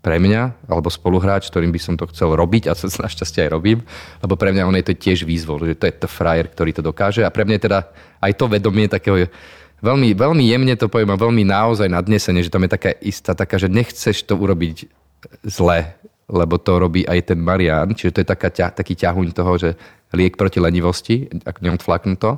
pre 0.05 0.21
mňa, 0.21 0.69
alebo 0.69 0.93
spoluhráč, 0.93 1.49
ktorým 1.49 1.73
by 1.73 1.81
som 1.81 1.95
to 1.97 2.05
chcel 2.13 2.37
robiť 2.37 2.69
a 2.69 2.77
našťastie 3.09 3.49
aj 3.49 3.51
robím, 3.51 3.81
lebo 4.21 4.37
pre 4.37 4.53
mňa 4.53 4.69
on 4.69 4.77
je 4.77 4.93
to 4.93 4.95
tiež 4.95 5.25
výzvol, 5.25 5.65
že 5.65 5.81
to 5.81 5.89
je 5.89 5.95
to 5.97 6.09
frajer, 6.09 6.53
ktorý 6.53 6.71
to 6.77 6.83
dokáže 6.85 7.25
a 7.25 7.33
pre 7.33 7.49
mňa 7.49 7.57
je 7.57 7.65
teda 7.67 7.81
aj 8.21 8.33
to 8.37 8.45
vedomie 8.47 8.87
takého 8.87 9.29
veľmi, 9.81 10.15
veľmi 10.15 10.45
jemne 10.45 10.75
to 10.77 10.91
poviem 10.91 11.15
a 11.15 11.21
veľmi 11.21 11.43
naozaj 11.47 11.89
nadnesenie, 11.89 12.45
že 12.45 12.53
tam 12.53 12.67
je 12.67 12.75
taká 12.75 12.91
istá 13.01 13.33
taká, 13.33 13.57
že 13.57 13.71
nechceš 13.71 14.27
to 14.27 14.35
urobiť 14.37 14.91
zle, 15.47 15.95
lebo 16.29 16.61
to 16.61 16.73
robí 16.77 17.09
aj 17.09 17.33
ten 17.33 17.41
Marian, 17.41 17.97
čiže 17.97 18.21
to 18.21 18.21
je 18.23 18.29
taká, 18.29 18.49
taký 18.53 18.93
ťahuň 18.93 19.27
toho, 19.33 19.53
že 19.57 19.71
liek 20.13 20.37
proti 20.37 20.61
lenivosti, 20.61 21.29
ak 21.45 21.65
neodflaknú 21.65 22.21
to. 22.21 22.37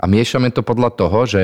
A 0.00 0.04
miešame 0.08 0.50
to 0.50 0.64
podľa 0.64 0.90
toho, 0.96 1.28
že 1.28 1.42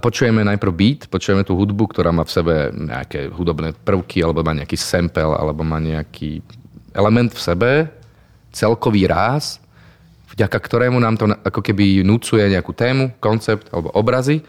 Počujeme 0.00 0.44
najprv 0.44 0.72
beat, 0.76 1.00
počujeme 1.08 1.40
tú 1.40 1.56
hudbu, 1.56 1.88
ktorá 1.88 2.12
má 2.12 2.28
v 2.28 2.34
sebe 2.36 2.54
nejaké 2.68 3.32
hudobné 3.32 3.72
prvky, 3.72 4.20
alebo 4.20 4.44
má 4.44 4.52
nejaký 4.52 4.76
sample, 4.76 5.24
alebo 5.24 5.64
má 5.64 5.80
nejaký 5.80 6.44
element 6.92 7.32
v 7.32 7.40
sebe, 7.40 7.70
celkový 8.52 9.08
ráz, 9.08 9.58
vďaka 10.30 10.58
ktorému 10.60 11.00
nám 11.00 11.16
to 11.16 11.26
ako 11.30 11.64
keby 11.64 12.04
núcuje 12.04 12.44
nejakú 12.52 12.76
tému, 12.76 13.16
koncept 13.18 13.72
alebo 13.72 13.90
obrazy. 13.96 14.44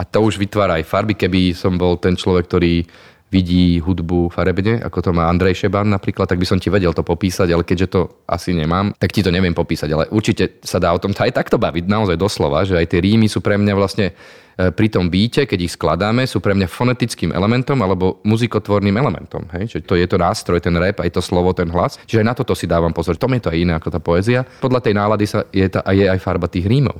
A 0.00 0.06
to 0.08 0.24
už 0.24 0.40
vytvára 0.40 0.80
aj 0.80 0.88
farby, 0.88 1.12
keby 1.12 1.52
som 1.52 1.76
bol 1.76 2.00
ten 2.00 2.16
človek, 2.16 2.48
ktorý 2.48 2.88
vidí 3.30 3.78
hudbu 3.78 4.34
farebne, 4.34 4.82
ako 4.82 4.98
to 5.06 5.10
má 5.14 5.30
Andrej 5.30 5.62
Šeban 5.64 5.86
napríklad, 5.86 6.26
tak 6.26 6.42
by 6.42 6.46
som 6.46 6.58
ti 6.58 6.66
vedel 6.66 6.90
to 6.90 7.06
popísať, 7.06 7.48
ale 7.54 7.62
keďže 7.62 7.86
to 7.86 8.00
asi 8.26 8.50
nemám, 8.50 8.90
tak 8.98 9.14
ti 9.14 9.22
to 9.22 9.30
neviem 9.30 9.54
popísať. 9.54 9.88
Ale 9.94 10.04
určite 10.10 10.58
sa 10.66 10.82
dá 10.82 10.90
o 10.90 10.98
tom 10.98 11.14
aj 11.14 11.30
takto 11.30 11.54
baviť, 11.54 11.86
naozaj 11.86 12.18
doslova, 12.18 12.66
že 12.66 12.74
aj 12.74 12.90
tie 12.90 12.98
rímy 12.98 13.30
sú 13.30 13.38
pre 13.38 13.54
mňa 13.54 13.74
vlastne 13.78 14.10
e, 14.10 14.74
pri 14.74 14.90
tom 14.90 15.06
bíte, 15.06 15.46
keď 15.46 15.58
ich 15.62 15.78
skladáme, 15.78 16.26
sú 16.26 16.42
pre 16.42 16.58
mňa 16.58 16.66
fonetickým 16.66 17.30
elementom 17.30 17.78
alebo 17.78 18.18
muzikotvorným 18.26 18.98
elementom. 18.98 19.46
Hej? 19.54 19.78
Čiže 19.78 19.82
to 19.86 19.94
je 19.94 20.06
to 20.10 20.18
nástroj, 20.18 20.58
ten 20.58 20.74
rap, 20.74 20.98
aj 20.98 21.14
to 21.14 21.22
slovo, 21.22 21.54
ten 21.54 21.70
hlas. 21.70 22.02
Čiže 22.10 22.26
aj 22.26 22.26
na 22.26 22.34
toto 22.34 22.58
si 22.58 22.66
dávam 22.66 22.90
pozor. 22.90 23.14
To 23.14 23.30
je 23.30 23.38
to 23.38 23.54
aj 23.54 23.58
iné 23.62 23.78
ako 23.78 23.94
tá 23.94 24.02
poézia. 24.02 24.42
Podľa 24.42 24.82
tej 24.82 24.94
nálady 24.98 25.26
sa 25.30 25.46
je, 25.54 25.70
tá, 25.70 25.86
je 25.94 26.02
aj 26.02 26.18
farba 26.18 26.50
tých 26.50 26.66
rímov. 26.66 26.98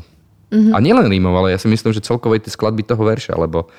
Mm-hmm. 0.50 0.75
A 0.75 0.78
nielen 0.78 1.06
rímov, 1.10 1.34
ale 1.34 1.54
ja 1.54 1.58
si 1.58 1.66
myslím, 1.66 1.90
že 1.90 2.02
celkové 2.02 2.38
tie 2.38 2.54
skladby 2.54 2.87
toho 2.87 3.02
verša, 3.02 3.34
lebo 3.34 3.70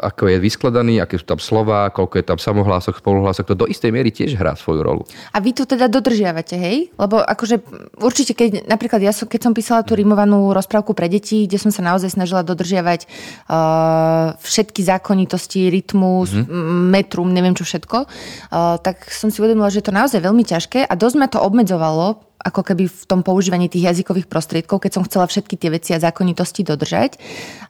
ako 0.00 0.28
je 0.28 0.36
vyskladaný, 0.38 1.00
aké 1.00 1.16
sú 1.16 1.24
tam 1.24 1.40
slova, 1.40 1.88
koľko 1.88 2.20
je 2.20 2.24
tam 2.24 2.38
samohlások, 2.38 3.00
spoluhlások, 3.00 3.48
to 3.48 3.56
do 3.56 3.66
istej 3.66 3.90
miery 3.90 4.12
tiež 4.12 4.36
hrá 4.36 4.52
svoju 4.54 4.84
rolu. 4.84 5.02
A 5.32 5.40
vy 5.40 5.56
to 5.56 5.64
teda 5.64 5.88
dodržiavate, 5.88 6.54
hej? 6.54 6.92
Lebo 7.00 7.18
akože 7.24 7.64
určite, 7.98 8.36
keď 8.36 8.68
napríklad 8.68 9.00
ja 9.00 9.10
som, 9.16 9.26
keď 9.26 9.40
som 9.50 9.52
písala 9.56 9.82
tú 9.82 9.96
rimovanú 9.96 10.52
rozprávku 10.52 10.92
pre 10.92 11.08
deti, 11.08 11.48
kde 11.48 11.58
som 11.58 11.72
sa 11.72 11.80
naozaj 11.80 12.12
snažila 12.12 12.44
dodržiavať 12.44 13.08
uh, 13.48 14.36
všetky 14.38 14.84
zákonitosti, 14.84 15.72
rytmus, 15.72 16.36
mm-hmm. 16.36 16.92
metrum, 16.92 17.32
neviem 17.32 17.56
čo 17.56 17.64
všetko, 17.64 17.98
uh, 18.04 18.76
tak 18.78 19.08
som 19.08 19.32
si 19.32 19.40
uvedomila, 19.40 19.72
že 19.72 19.80
je 19.80 19.86
to 19.88 19.96
naozaj 19.96 20.20
veľmi 20.20 20.44
ťažké 20.44 20.84
a 20.84 20.92
dosť 20.92 21.16
ma 21.16 21.26
to 21.26 21.40
obmedzovalo 21.40 22.29
ako 22.40 22.72
keby 22.72 22.88
v 22.88 23.02
tom 23.04 23.20
používaní 23.20 23.68
tých 23.68 23.92
jazykových 23.92 24.26
prostriedkov, 24.26 24.80
keď 24.80 24.92
som 24.96 25.06
chcela 25.06 25.28
všetky 25.28 25.54
tie 25.60 25.70
veci 25.70 25.90
a 25.92 26.02
zákonitosti 26.02 26.64
dodržať. 26.64 27.20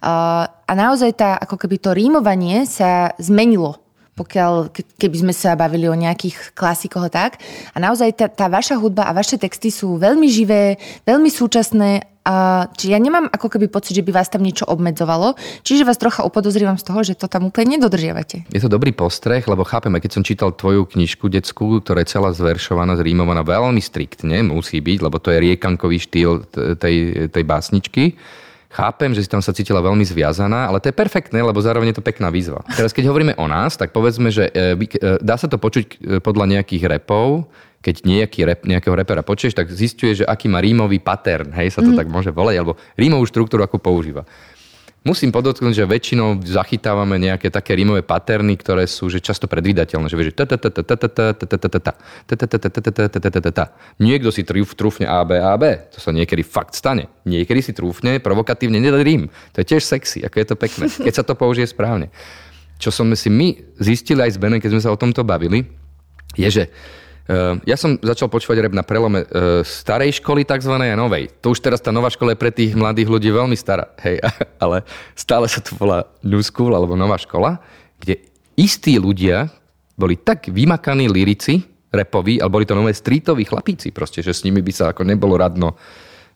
A 0.03 0.73
naozaj 0.73 1.19
tá, 1.19 1.37
ako 1.37 1.59
keby 1.59 1.77
to 1.83 1.91
rímovanie 1.91 2.65
sa 2.65 3.13
zmenilo 3.19 3.83
pokiaľ, 4.11 4.69
keby 5.01 5.17
sme 5.17 5.33
sa 5.33 5.57
bavili 5.57 5.89
o 5.89 5.97
nejakých 5.97 6.53
klasikoch 6.53 7.09
tak. 7.09 7.41
A 7.73 7.81
naozaj 7.81 8.21
tá, 8.21 8.29
tá 8.29 8.53
vaša 8.53 8.77
hudba 8.77 9.09
a 9.09 9.17
vaše 9.17 9.41
texty 9.41 9.73
sú 9.73 9.97
veľmi 9.97 10.29
živé, 10.29 10.77
veľmi 11.09 11.33
súčasné 11.33 12.10
čiže 12.77 12.91
ja 12.93 13.01
nemám 13.01 13.27
ako 13.33 13.57
keby 13.57 13.73
pocit, 13.73 13.97
že 13.97 14.05
by 14.05 14.13
vás 14.13 14.29
tam 14.29 14.45
niečo 14.45 14.69
obmedzovalo, 14.69 15.35
čiže 15.65 15.89
vás 15.89 15.97
trocha 15.97 16.23
upodozrievam 16.23 16.77
z 16.77 16.85
toho, 16.85 17.01
že 17.01 17.17
to 17.17 17.27
tam 17.27 17.49
úplne 17.49 17.81
nedodržiavate. 17.81 18.49
Je 18.53 18.61
to 18.61 18.69
dobrý 18.69 18.93
postreh, 18.93 19.43
lebo 19.45 19.65
chápem, 19.65 19.93
keď 19.97 20.11
som 20.11 20.23
čítal 20.23 20.53
tvoju 20.53 20.85
knižku 20.85 21.33
detskú, 21.33 21.81
ktorá 21.81 22.05
je 22.05 22.13
celá 22.13 22.31
zveršovaná, 22.37 23.01
zrímovaná 23.01 23.41
veľmi 23.41 23.81
striktne, 23.81 24.45
musí 24.45 24.79
byť, 24.85 24.99
lebo 25.01 25.17
to 25.17 25.33
je 25.33 25.39
riekankový 25.41 25.97
štýl 25.97 26.45
tej, 26.77 27.29
tej 27.33 27.45
básničky. 27.45 28.21
Chápem, 28.71 29.11
že 29.11 29.27
si 29.27 29.29
tam 29.29 29.43
sa 29.43 29.51
cítila 29.51 29.83
veľmi 29.83 30.07
zviazaná, 30.07 30.71
ale 30.71 30.79
to 30.79 30.95
je 30.95 30.95
perfektné, 30.95 31.43
lebo 31.43 31.59
zároveň 31.59 31.91
je 31.91 31.99
to 31.99 32.07
pekná 32.07 32.31
výzva. 32.31 32.63
Teraz 32.71 32.95
keď 32.95 33.11
hovoríme 33.11 33.35
o 33.35 33.51
nás, 33.51 33.75
tak 33.75 33.91
povedzme, 33.91 34.31
že 34.31 34.47
e, 34.47 34.79
e, 34.79 35.19
dá 35.19 35.35
sa 35.35 35.51
to 35.51 35.59
počuť 35.59 35.85
e, 35.91 35.97
podľa 36.23 36.47
nejakých 36.55 36.87
repov, 36.87 37.51
keď 37.81 38.05
nejaký 38.05 38.41
rep, 38.45 38.61
nejakého 38.69 38.93
repera 38.93 39.25
počuješ, 39.25 39.57
tak 39.57 39.73
zistuje, 39.73 40.23
že 40.23 40.25
aký 40.29 40.53
má 40.53 40.61
rímový 40.61 41.01
pattern, 41.01 41.49
hej, 41.57 41.73
sa 41.73 41.81
to 41.81 41.97
mm. 41.97 41.99
tak 41.99 42.09
môže 42.13 42.29
volať, 42.29 42.61
alebo 42.61 42.77
rímovú 43.01 43.25
štruktúru, 43.25 43.65
ako 43.65 43.81
používa. 43.81 44.29
Musím 45.01 45.33
podotknúť, 45.33 45.73
že 45.73 45.89
väčšinou 45.89 46.45
zachytávame 46.45 47.17
nejaké 47.17 47.49
také 47.49 47.73
rímové 47.73 48.05
paterny, 48.05 48.53
ktoré 48.61 48.85
sú 48.85 49.09
že 49.09 49.25
často 49.25 49.49
predvídateľné, 49.49 50.13
že 50.13 50.17
vieš, 50.21 50.37
Niekto 53.97 54.29
si 54.29 54.45
trúfne 54.45 55.09
A, 55.09 55.25
B, 55.25 55.41
A, 55.41 55.57
B. 55.57 55.89
To 55.97 56.05
sa 56.05 56.13
niekedy 56.13 56.45
fakt 56.45 56.77
stane. 56.77 57.09
Niekedy 57.25 57.65
si 57.65 57.73
trúfne 57.73 58.21
provokatívne 58.21 58.77
nedať 58.77 59.01
rím. 59.01 59.33
To 59.57 59.65
je 59.65 59.73
tiež 59.73 59.81
sexy, 59.81 60.21
ako 60.21 60.37
je 60.37 60.47
to 60.53 60.57
pekné, 60.61 60.85
keď 60.93 61.13
sa 61.17 61.25
to 61.25 61.33
použije 61.33 61.73
správne. 61.73 62.13
Čo 62.77 62.93
sme 62.93 63.17
si 63.17 63.33
my 63.33 63.57
zistili 63.81 64.21
aj 64.21 64.37
s 64.37 64.41
Benem, 64.41 64.61
keď 64.61 64.77
sme 64.77 64.85
sa 64.85 64.93
o 64.93 65.01
tomto 65.01 65.25
bavili, 65.25 65.65
je, 66.37 66.49
že 66.53 66.65
Ehm, 66.69 67.10
ja 67.63 67.77
som 67.79 67.95
začal 68.03 68.27
počúvať 68.27 68.67
rap 68.67 68.75
na 68.75 68.83
prelome 68.83 69.23
ehm, 69.23 69.63
starej 69.63 70.19
školy 70.19 70.43
tzv. 70.43 70.75
a 70.75 70.99
novej. 70.99 71.31
To 71.45 71.55
už 71.55 71.63
teraz 71.63 71.79
tá 71.79 71.95
nová 71.95 72.11
škola 72.11 72.35
je 72.35 72.43
pre 72.43 72.51
tých 72.51 72.75
mladých 72.75 73.07
ľudí 73.07 73.31
veľmi 73.31 73.55
stará. 73.55 73.95
Hej, 74.03 74.19
ale 74.63 74.83
stále 75.15 75.47
sa 75.47 75.63
to 75.63 75.79
volá 75.79 76.11
New 76.27 76.43
School 76.43 76.75
alebo 76.75 76.99
nová 76.99 77.21
škola, 77.21 77.63
kde 78.03 78.19
istí 78.59 78.99
ľudia 78.99 79.47
boli 79.95 80.17
tak 80.19 80.49
vymakaní 80.49 81.07
lirici 81.07 81.61
repoví, 81.93 82.41
ale 82.41 82.51
boli 82.51 82.65
to 82.65 82.79
nové 82.79 82.95
streetoví 82.95 83.45
chlapíci 83.45 83.91
proste, 83.91 84.23
že 84.23 84.33
s 84.33 84.47
nimi 84.47 84.63
by 84.63 84.73
sa 84.73 84.85
ako 84.95 85.03
nebolo 85.03 85.37
radno 85.37 85.75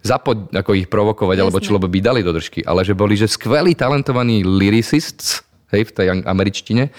zapod, 0.05 0.53
ako 0.53 0.77
ich 0.77 0.91
provokovať, 0.93 1.41
Jasne. 1.41 1.45
alebo 1.49 1.59
čo, 1.65 1.73
lebo 1.73 1.89
by 1.89 1.99
dali 2.05 2.21
do 2.21 2.35
držky. 2.37 2.61
Ale 2.67 2.85
že 2.85 2.93
boli, 2.93 3.17
že 3.17 3.25
skvelí, 3.25 3.73
talentovaní 3.73 4.45
lyricists, 4.45 5.41
hej, 5.73 5.89
v 5.89 5.93
tej 5.97 6.07
američtine, 6.29 6.93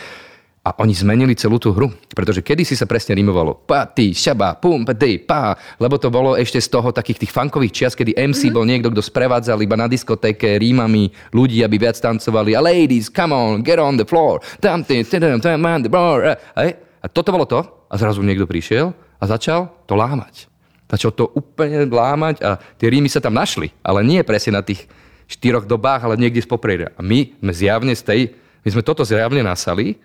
a 0.65 0.74
oni 0.81 0.98
zmenili 0.98 1.38
celú 1.38 1.62
tú 1.62 1.69
hru. 1.77 1.93
Pretože 2.10 2.41
kedysi 2.41 2.74
sa 2.74 2.89
presne 2.89 3.13
rimovalo 3.13 3.53
pa, 3.53 3.86
ty, 3.86 4.17
šaba, 4.17 4.57
pum, 4.57 4.81
ty, 4.98 5.22
pa, 5.22 5.53
lebo 5.77 6.01
to 6.01 6.10
bolo 6.10 6.34
ešte 6.34 6.57
z 6.57 6.74
toho 6.74 6.89
takých 6.89 7.22
tých 7.22 7.31
funkových 7.31 7.74
čias, 7.74 7.93
kedy 7.93 8.17
MC 8.17 8.50
mm-hmm. 8.50 8.55
bol 8.57 8.65
niekto, 8.65 8.89
kto 8.89 9.05
sprevádzal 9.05 9.62
iba 9.62 9.77
na 9.77 9.86
diskotéke 9.86 10.57
rímami 10.57 11.13
ľudí, 11.29 11.62
aby 11.62 11.77
viac 11.77 12.01
tancovali. 12.01 12.57
A 12.57 12.65
ladies, 12.65 13.13
come 13.13 13.29
on, 13.29 13.62
get 13.62 13.77
on 13.77 13.93
the 13.93 14.07
floor. 14.10 14.41
Tam, 14.57 14.81
ty, 14.81 15.05
tam, 15.05 15.38
tam, 15.38 15.62
man, 15.62 15.86
the 15.86 15.91
bar. 15.91 16.34
A 16.57 17.05
toto 17.05 17.29
bolo 17.29 17.45
to. 17.45 17.62
A 17.86 18.01
zrazu 18.01 18.25
niekto 18.25 18.50
prišiel 18.50 18.98
a 19.22 19.24
začal 19.29 19.69
to 19.86 19.93
lámať. 19.93 20.50
Začal 20.89 21.13
to 21.13 21.29
úplne 21.38 21.86
lámať 21.86 22.41
a 22.41 22.57
tie 22.81 22.89
rímy 22.89 23.05
sa 23.05 23.22
tam 23.22 23.38
našli. 23.38 23.69
Ale 23.86 24.01
nie 24.01 24.25
presne 24.25 24.57
na 24.57 24.65
tých 24.65 24.89
štyroch 25.29 25.69
dobách, 25.69 26.01
ale 26.05 26.17
niekde 26.17 26.41
z 26.41 26.50
popredia. 26.50 26.89
A 26.98 27.05
my 27.05 27.34
sme 27.38 27.53
zjavne 27.53 27.93
z 27.93 28.01
tej, 28.01 28.22
my 28.65 28.69
sme 28.74 28.81
toto 28.81 29.05
zjavne 29.05 29.41
nasali, 29.45 29.98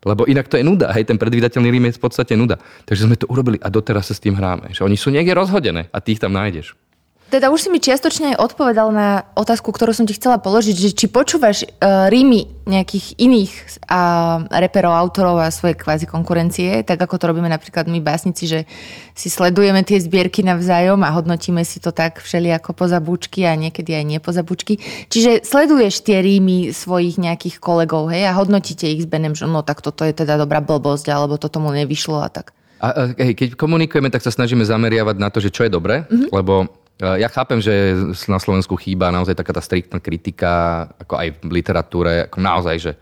lebo 0.00 0.24
inak 0.24 0.48
to 0.48 0.56
je 0.56 0.64
nuda, 0.64 0.96
hej, 0.96 1.04
ten 1.04 1.20
predvydateľný 1.20 1.68
rím 1.68 1.84
je 1.92 2.00
v 2.00 2.02
podstate 2.02 2.32
nuda. 2.32 2.56
Takže 2.88 3.04
sme 3.04 3.20
to 3.20 3.28
urobili 3.28 3.60
a 3.60 3.68
doteraz 3.68 4.08
sa 4.08 4.14
s 4.16 4.24
tým 4.24 4.32
hráme. 4.32 4.72
Že 4.72 4.88
oni 4.88 4.96
sú 4.96 5.12
niekde 5.12 5.36
rozhodené 5.36 5.92
a 5.92 5.98
tých 6.00 6.20
tam 6.24 6.32
nájdeš. 6.32 6.72
Teda 7.30 7.54
už 7.54 7.62
si 7.62 7.68
mi 7.70 7.78
čiastočne 7.78 8.34
aj 8.34 8.42
odpovedal 8.42 8.90
na 8.90 9.22
otázku, 9.38 9.70
ktorú 9.70 9.94
som 9.94 10.02
ti 10.02 10.18
chcela 10.18 10.42
položiť, 10.42 10.74
že 10.74 10.90
či 10.90 11.06
počúvaš 11.06 11.62
uh, 11.62 12.10
rímy 12.10 12.50
nejakých 12.66 13.14
iných 13.22 13.52
uh, 13.86 14.50
reperov, 14.50 14.90
autorov 14.90 15.38
a 15.38 15.54
svoje 15.54 15.78
kvázi 15.78 16.10
konkurencie, 16.10 16.82
tak 16.82 16.98
ako 16.98 17.22
to 17.22 17.24
robíme 17.30 17.46
napríklad 17.46 17.86
my 17.86 18.02
básnici, 18.02 18.50
že 18.50 18.66
si 19.14 19.30
sledujeme 19.30 19.86
tie 19.86 20.02
zbierky 20.02 20.42
navzájom 20.42 20.98
a 21.06 21.14
hodnotíme 21.14 21.62
si 21.62 21.78
to 21.78 21.94
tak 21.94 22.18
všeli 22.18 22.50
ako 22.50 22.74
pozabúčky 22.74 23.46
a 23.46 23.54
niekedy 23.54 23.94
aj 23.94 24.04
nepozabúčky. 24.18 24.82
Čiže 25.06 25.46
sleduješ 25.46 26.02
tie 26.02 26.18
rímy 26.26 26.74
svojich 26.74 27.14
nejakých 27.14 27.62
kolegov 27.62 28.10
hej, 28.10 28.26
a 28.26 28.34
hodnotíte 28.34 28.90
ich 28.90 29.06
s 29.06 29.08
Benem, 29.08 29.38
že 29.38 29.46
no 29.46 29.62
tak 29.62 29.86
toto 29.86 30.02
je 30.02 30.10
teda 30.10 30.34
dobrá 30.34 30.58
blbosť, 30.58 31.06
alebo 31.14 31.38
to 31.38 31.46
tomu 31.46 31.70
nevyšlo 31.70 32.26
a 32.26 32.28
tak. 32.30 32.50
A, 32.80 33.12
hej, 33.12 33.36
keď 33.36 33.48
komunikujeme, 33.60 34.08
tak 34.08 34.24
sa 34.24 34.32
snažíme 34.32 34.64
zameriavať 34.64 35.16
na 35.20 35.28
to, 35.28 35.38
že 35.38 35.52
čo 35.52 35.68
je 35.68 35.70
dobre, 35.70 36.08
mm-hmm. 36.08 36.32
lebo 36.32 36.79
ja 37.00 37.28
chápem, 37.32 37.64
že 37.64 37.96
na 38.28 38.36
Slovensku 38.36 38.76
chýba 38.76 39.08
naozaj 39.08 39.32
taká 39.32 39.56
tá 39.56 39.62
striktná 39.64 39.98
kritika, 40.04 40.84
ako 41.00 41.14
aj 41.16 41.28
v 41.40 41.50
literatúre, 41.50 42.12
ako 42.28 42.38
naozaj, 42.44 42.76
že 42.76 42.92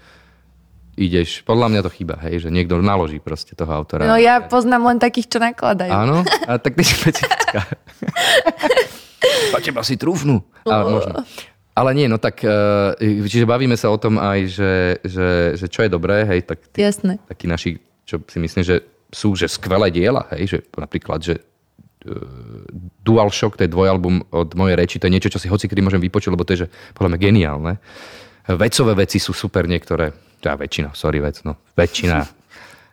ideš, 0.98 1.46
podľa 1.46 1.70
mňa 1.70 1.80
to 1.86 1.90
chýba, 1.94 2.18
hej, 2.26 2.46
že 2.46 2.48
niekto 2.50 2.78
naloží 2.82 3.22
proste 3.22 3.54
toho 3.54 3.70
autora. 3.70 4.06
No 4.06 4.18
ja 4.18 4.42
poznám 4.42 4.94
len 4.94 4.98
takých, 4.98 5.30
čo 5.30 5.38
nakladajú. 5.38 5.90
Áno, 5.94 6.26
a 6.50 6.58
tak 6.58 6.74
ty 6.74 6.82
si 6.82 6.94
špecifická. 6.98 7.62
teba 9.62 9.82
si 9.86 9.94
trúfnu. 9.94 10.42
Ale 10.66 10.82
možno. 10.90 11.22
Ale 11.78 11.94
nie, 11.94 12.10
no 12.10 12.18
tak, 12.18 12.42
e, 12.42 13.22
čiže 13.30 13.46
bavíme 13.46 13.78
sa 13.78 13.94
o 13.94 13.98
tom 14.02 14.18
aj, 14.18 14.38
že, 14.50 14.72
že, 15.06 15.28
že 15.54 15.66
čo 15.70 15.86
je 15.86 15.90
dobré, 15.90 16.26
hej, 16.26 16.42
tak 16.42 16.58
tí, 16.74 16.82
Jasné. 16.82 17.22
takí 17.30 17.46
naši, 17.46 17.78
čo 18.02 18.18
si 18.26 18.42
myslím, 18.42 18.66
že 18.66 18.82
sú 19.14 19.38
že 19.38 19.46
skvelé 19.46 19.94
diela, 19.94 20.26
hej, 20.34 20.42
že 20.50 20.58
napríklad, 20.74 21.22
že 21.22 21.38
DualShock, 23.02 23.58
to 23.58 23.66
je 23.66 23.72
dvojalbum 23.72 24.30
od 24.30 24.50
mojej 24.54 24.76
reči, 24.78 24.96
to 25.02 25.10
je 25.10 25.14
niečo, 25.18 25.32
čo 25.32 25.42
si 25.42 25.50
hoci 25.50 25.66
kedy 25.66 25.82
môžem 25.82 26.02
vypočuť, 26.02 26.30
lebo 26.30 26.46
to 26.46 26.54
je 26.54 26.60
že, 26.64 26.68
podľa 26.94 27.14
mňa 27.14 27.18
geniálne. 27.18 27.72
Vecové 28.48 28.92
veci 28.96 29.20
sú 29.20 29.36
super 29.36 29.68
niektoré, 29.68 30.14
teda 30.40 30.56
väčšina, 30.56 30.88
sorry 30.96 31.20
vec, 31.20 31.42
no, 31.44 31.58
väčšina. 31.76 32.38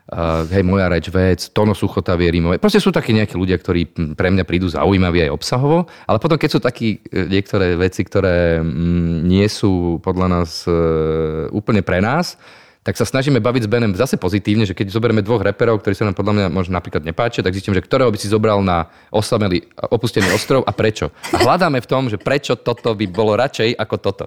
Uh, 0.06 0.46
hej, 0.54 0.62
moja 0.62 0.86
reč, 0.92 1.10
vec, 1.10 1.50
Tono 1.54 1.74
Suchotavie, 1.74 2.30
Rímové. 2.30 2.62
Proste 2.62 2.82
sú 2.82 2.92
takí 2.92 3.16
nejakí 3.16 3.38
ľudia, 3.40 3.58
ktorí 3.58 4.14
pre 4.14 4.30
mňa 4.30 4.44
prídu 4.44 4.68
zaujímaví 4.70 5.26
aj 5.26 5.34
obsahovo, 5.34 5.88
ale 6.06 6.18
potom 6.20 6.38
keď 6.38 6.50
sú 6.52 6.60
takí 6.62 7.02
e, 7.10 7.26
niektoré 7.26 7.74
veci, 7.74 8.06
ktoré 8.06 8.62
mm, 8.62 9.26
nie 9.26 9.48
sú 9.50 9.98
podľa 10.04 10.28
nás 10.30 10.68
uh, 10.70 11.50
úplne 11.56 11.82
pre 11.82 12.04
nás, 12.04 12.38
tak 12.86 13.02
sa 13.02 13.06
snažíme 13.10 13.42
baviť 13.42 13.66
s 13.66 13.70
Benem 13.70 13.98
zase 13.98 14.14
pozitívne, 14.14 14.62
že 14.62 14.78
keď 14.78 14.94
zoberieme 14.94 15.26
dvoch 15.26 15.42
reperov, 15.42 15.82
ktorí 15.82 15.98
sa 15.98 16.06
nám 16.06 16.14
podľa 16.14 16.34
mňa 16.38 16.46
možno 16.54 16.78
napríklad 16.78 17.02
nepáčia, 17.02 17.42
tak 17.42 17.58
zistím, 17.58 17.74
že 17.74 17.82
ktorého 17.82 18.14
by 18.14 18.18
si 18.22 18.30
zobral 18.30 18.62
na 18.62 18.94
osamelý 19.10 19.66
opustený 19.90 20.30
ostrov 20.30 20.62
a 20.62 20.70
prečo. 20.70 21.10
A 21.34 21.42
hľadáme 21.42 21.82
v 21.82 21.90
tom, 21.90 22.14
že 22.14 22.22
prečo 22.22 22.54
toto 22.54 22.94
by 22.94 23.10
bolo 23.10 23.34
radšej 23.34 23.74
ako 23.74 23.96
toto. 23.98 24.26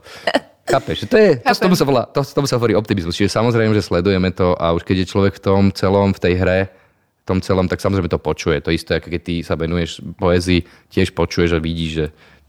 Chápeš? 0.66 1.06
To, 1.06 1.16
je, 1.16 1.38
to, 1.38 1.54
tomu 1.54 1.78
sa 1.78 1.86
volá, 1.86 2.02
to, 2.10 2.20
tomu 2.26 2.50
sa 2.50 2.58
hovorí 2.58 2.74
optimizmus. 2.74 3.14
Čiže 3.14 3.30
samozrejme, 3.30 3.70
že 3.78 3.86
sledujeme 3.86 4.34
to 4.34 4.58
a 4.58 4.74
už 4.74 4.82
keď 4.82 5.06
je 5.06 5.10
človek 5.14 5.38
v 5.38 5.42
tom 5.46 5.62
celom, 5.70 6.10
v 6.10 6.18
tej 6.18 6.34
hre, 6.42 6.60
v 7.22 7.24
tom 7.24 7.38
celom, 7.38 7.70
tak 7.70 7.78
samozrejme 7.78 8.10
to 8.10 8.18
počuje. 8.18 8.58
To 8.66 8.74
isté, 8.74 8.98
ako 8.98 9.06
keď 9.06 9.20
ty 9.22 9.34
sa 9.46 9.54
venuješ 9.54 10.02
poezii, 10.18 10.66
tiež 10.90 11.14
počuješ 11.14 11.56
a 11.56 11.62
vidíš, 11.62 11.90
že 11.94 12.06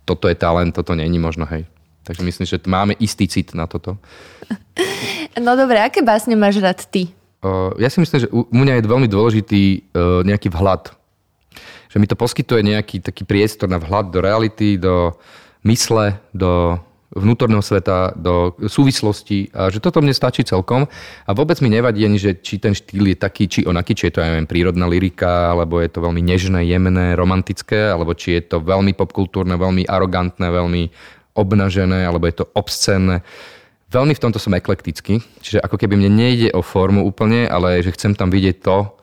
toto 0.09 0.25
je 0.25 0.33
talent, 0.33 0.73
toto 0.73 0.97
není 0.97 1.21
možno, 1.21 1.45
hej. 1.47 1.69
Takže 2.03 2.21
myslím, 2.25 2.45
že 2.47 2.57
máme 2.65 2.93
istý 2.97 3.27
cit 3.27 3.53
na 3.53 3.67
toto. 3.67 3.97
No 5.37 5.53
dobre, 5.53 5.77
aké 5.77 6.01
básne 6.01 6.33
máš 6.33 6.57
rád 6.57 6.83
ty? 6.89 7.13
Uh, 7.39 7.71
ja 7.79 7.87
si 7.87 8.01
myslím, 8.01 8.19
že 8.19 8.27
u 8.33 8.49
mňa 8.49 8.81
je 8.81 8.91
veľmi 8.91 9.07
dôležitý 9.07 9.61
uh, 9.93 10.25
nejaký 10.25 10.51
vhľad. 10.51 10.91
Že 11.87 11.97
mi 12.01 12.07
to 12.09 12.17
poskytuje 12.17 12.65
nejaký 12.65 12.99
taký 12.99 13.23
priestor 13.23 13.69
na 13.69 13.79
vhľad 13.79 14.11
do 14.11 14.19
reality, 14.19 14.75
do 14.75 15.15
mysle, 15.63 16.17
do 16.33 16.81
vnútorného 17.09 17.65
sveta, 17.65 18.13
do 18.13 18.53
súvislosti 18.61 19.49
a 19.49 19.73
že 19.73 19.81
toto 19.81 19.97
mne 19.97 20.13
stačí 20.13 20.45
celkom 20.45 20.85
a 21.25 21.29
vôbec 21.33 21.57
mi 21.57 21.73
nevadí 21.73 22.05
ani, 22.05 22.21
že 22.21 22.37
či 22.37 22.61
ten 22.61 22.77
štýl 22.77 23.09
je 23.13 23.17
taký, 23.17 23.49
či 23.49 23.59
onaký, 23.65 23.97
či 23.97 24.09
je 24.09 24.13
to, 24.13 24.21
ja 24.21 24.29
neviem, 24.29 24.45
prírodná 24.45 24.85
lyrika, 24.85 25.49
alebo 25.49 25.81
je 25.81 25.89
to 25.89 26.05
veľmi 26.05 26.21
nežné, 26.21 26.69
jemné, 26.69 27.17
romantické, 27.17 27.89
alebo 27.89 28.13
či 28.13 28.37
je 28.37 28.53
to 28.53 28.57
veľmi 28.61 28.93
popkultúrne, 28.93 29.57
veľmi 29.57 29.89
arogantné, 29.89 30.53
veľmi 30.53 30.83
obnažené, 31.39 32.03
alebo 32.03 32.27
je 32.27 32.43
to 32.43 32.45
obscénne. 32.51 33.23
Veľmi 33.89 34.13
v 34.13 34.21
tomto 34.21 34.37
som 34.37 34.53
eklektický, 34.53 35.23
čiže 35.41 35.63
ako 35.63 35.79
keby 35.79 35.95
mne 35.97 36.11
nejde 36.13 36.53
o 36.53 36.61
formu 36.61 37.07
úplne, 37.07 37.47
ale 37.47 37.81
že 37.81 37.95
chcem 37.95 38.13
tam 38.13 38.29
vidieť 38.29 38.61
to, 38.61 38.98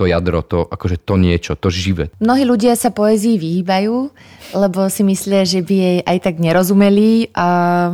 to 0.00 0.08
jadro, 0.08 0.40
to, 0.40 0.64
akože 0.64 0.96
to 1.04 1.20
niečo, 1.20 1.52
to 1.60 1.68
živé. 1.68 2.08
Mnohí 2.24 2.48
ľudia 2.48 2.72
sa 2.72 2.88
poezii 2.88 3.36
vyhýbajú, 3.36 4.08
lebo 4.56 4.88
si 4.88 5.04
myslia, 5.04 5.44
že 5.44 5.60
by 5.60 5.74
jej 5.76 5.98
aj 6.00 6.18
tak 6.24 6.40
nerozumeli 6.40 7.28
a 7.36 7.46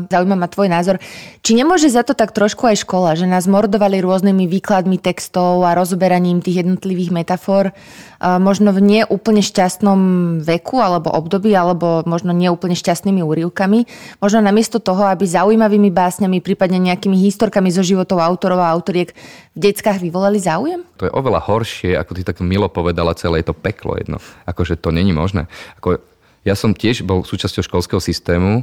zaujíma 0.07 0.39
ma 0.39 0.47
tvoj 0.47 0.71
názor. 0.71 1.03
Či 1.43 1.59
nemôže 1.59 1.91
za 1.91 2.07
to 2.07 2.15
tak 2.15 2.31
trošku 2.31 2.63
aj 2.71 2.87
škola, 2.87 3.19
že 3.19 3.27
nás 3.27 3.51
mordovali 3.51 3.99
rôznymi 3.99 4.47
výkladmi 4.47 5.03
textov 5.03 5.67
a 5.67 5.75
rozoberaním 5.75 6.39
tých 6.39 6.63
jednotlivých 6.63 7.11
metafor, 7.11 7.75
možno 8.23 8.73
v 8.73 9.03
neúplne 9.03 9.45
šťastnom 9.45 10.01
veku 10.47 10.81
alebo 10.81 11.13
období, 11.13 11.53
alebo 11.53 12.07
možno 12.09 12.33
neúplne 12.33 12.79
šťastnými 12.79 13.21
úrivkami. 13.21 13.85
Možno 14.23 14.41
namiesto 14.41 14.79
toho, 14.81 15.11
aby 15.11 15.27
zaujímavými 15.27 15.91
básňami, 15.93 16.39
prípadne 16.41 16.79
nejakými 16.81 17.19
historkami 17.19 17.69
zo 17.69 17.85
životov 17.85 18.23
autorov 18.23 18.63
a 18.63 18.73
autoriek 18.73 19.13
v 19.53 19.59
deckách 19.59 20.01
vyvolali 20.01 20.41
záujem? 20.41 20.81
To 20.97 21.05
je 21.05 21.13
oveľa 21.13 21.45
horšie 21.45 21.93
ako 21.99 22.13
ty 22.17 22.23
tak 22.23 22.39
milo 22.45 22.69
povedala, 22.69 23.17
celé 23.19 23.43
je 23.43 23.51
to 23.51 23.57
peklo 23.57 23.97
jedno. 23.97 24.21
Akože 24.45 24.77
to 24.77 24.95
není 24.95 25.11
možné. 25.11 25.49
Ako, 25.81 25.99
ja 26.47 26.55
som 26.55 26.77
tiež 26.77 27.03
bol 27.03 27.27
súčasťou 27.27 27.67
školského 27.67 27.99
systému 27.99 28.63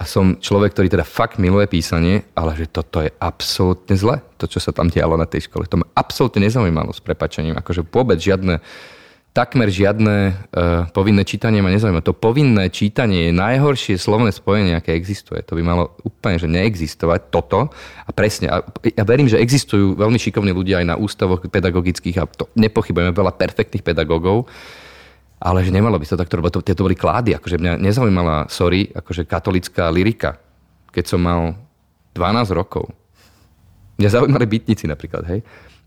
a 0.00 0.02
som 0.08 0.40
človek, 0.40 0.72
ktorý 0.74 0.88
teda 0.88 1.06
fakt 1.06 1.36
miluje 1.36 1.68
písanie, 1.68 2.26
ale 2.32 2.56
že 2.56 2.66
toto 2.66 3.04
je 3.04 3.12
absolútne 3.20 3.94
zle, 3.94 4.18
to, 4.40 4.48
čo 4.48 4.58
sa 4.58 4.72
tam 4.72 4.88
dialo 4.88 5.14
na 5.14 5.28
tej 5.28 5.46
škole. 5.46 5.68
To 5.68 5.84
ma 5.84 5.86
absolútne 5.94 6.42
nezaujímalo 6.42 6.90
s 6.90 7.04
prepačením. 7.04 7.54
Akože 7.60 7.86
vôbec 7.86 8.18
žiadne 8.18 8.58
takmer 9.32 9.72
žiadne 9.72 10.16
uh, 10.28 10.32
povinné 10.92 11.24
čítanie 11.24 11.64
ma 11.64 11.72
nezaujíma. 11.72 12.04
To 12.04 12.12
povinné 12.12 12.68
čítanie 12.68 13.32
je 13.32 13.32
najhoršie 13.32 13.96
slovné 13.96 14.28
spojenie, 14.28 14.76
aké 14.76 14.92
existuje. 14.92 15.40
To 15.48 15.56
by 15.56 15.64
malo 15.64 15.96
úplne 16.04 16.36
že 16.36 16.48
neexistovať 16.52 17.32
toto. 17.32 17.72
A 18.04 18.10
presne, 18.12 18.52
a 18.52 18.60
ja 18.84 19.04
verím, 19.08 19.32
že 19.32 19.40
existujú 19.40 19.96
veľmi 19.96 20.20
šikovní 20.20 20.52
ľudia 20.52 20.84
aj 20.84 20.86
na 20.86 20.96
ústavoch 21.00 21.40
pedagogických 21.40 22.16
a 22.20 22.28
to 22.28 22.52
nepochybujeme 22.60 23.16
veľa 23.16 23.32
perfektných 23.32 23.80
pedagógov, 23.80 24.52
ale 25.40 25.64
že 25.64 25.72
nemalo 25.72 25.96
by 25.96 26.04
sa 26.04 26.20
takto 26.20 26.36
robiť. 26.36 26.52
To, 26.52 26.60
to 26.60 26.84
boli 26.84 26.94
klády. 26.94 27.32
Akože 27.32 27.56
mňa 27.56 27.80
nezaujímala, 27.80 28.52
sorry, 28.52 28.92
akože 28.92 29.24
katolická 29.24 29.88
lyrika, 29.88 30.36
keď 30.92 31.04
som 31.08 31.24
mal 31.24 31.56
12 32.12 32.52
rokov. 32.52 32.92
Mňa 33.96 34.08
zaujímali 34.12 34.44
bytnici 34.44 34.84
napríklad, 34.84 35.24
hej. 35.24 35.40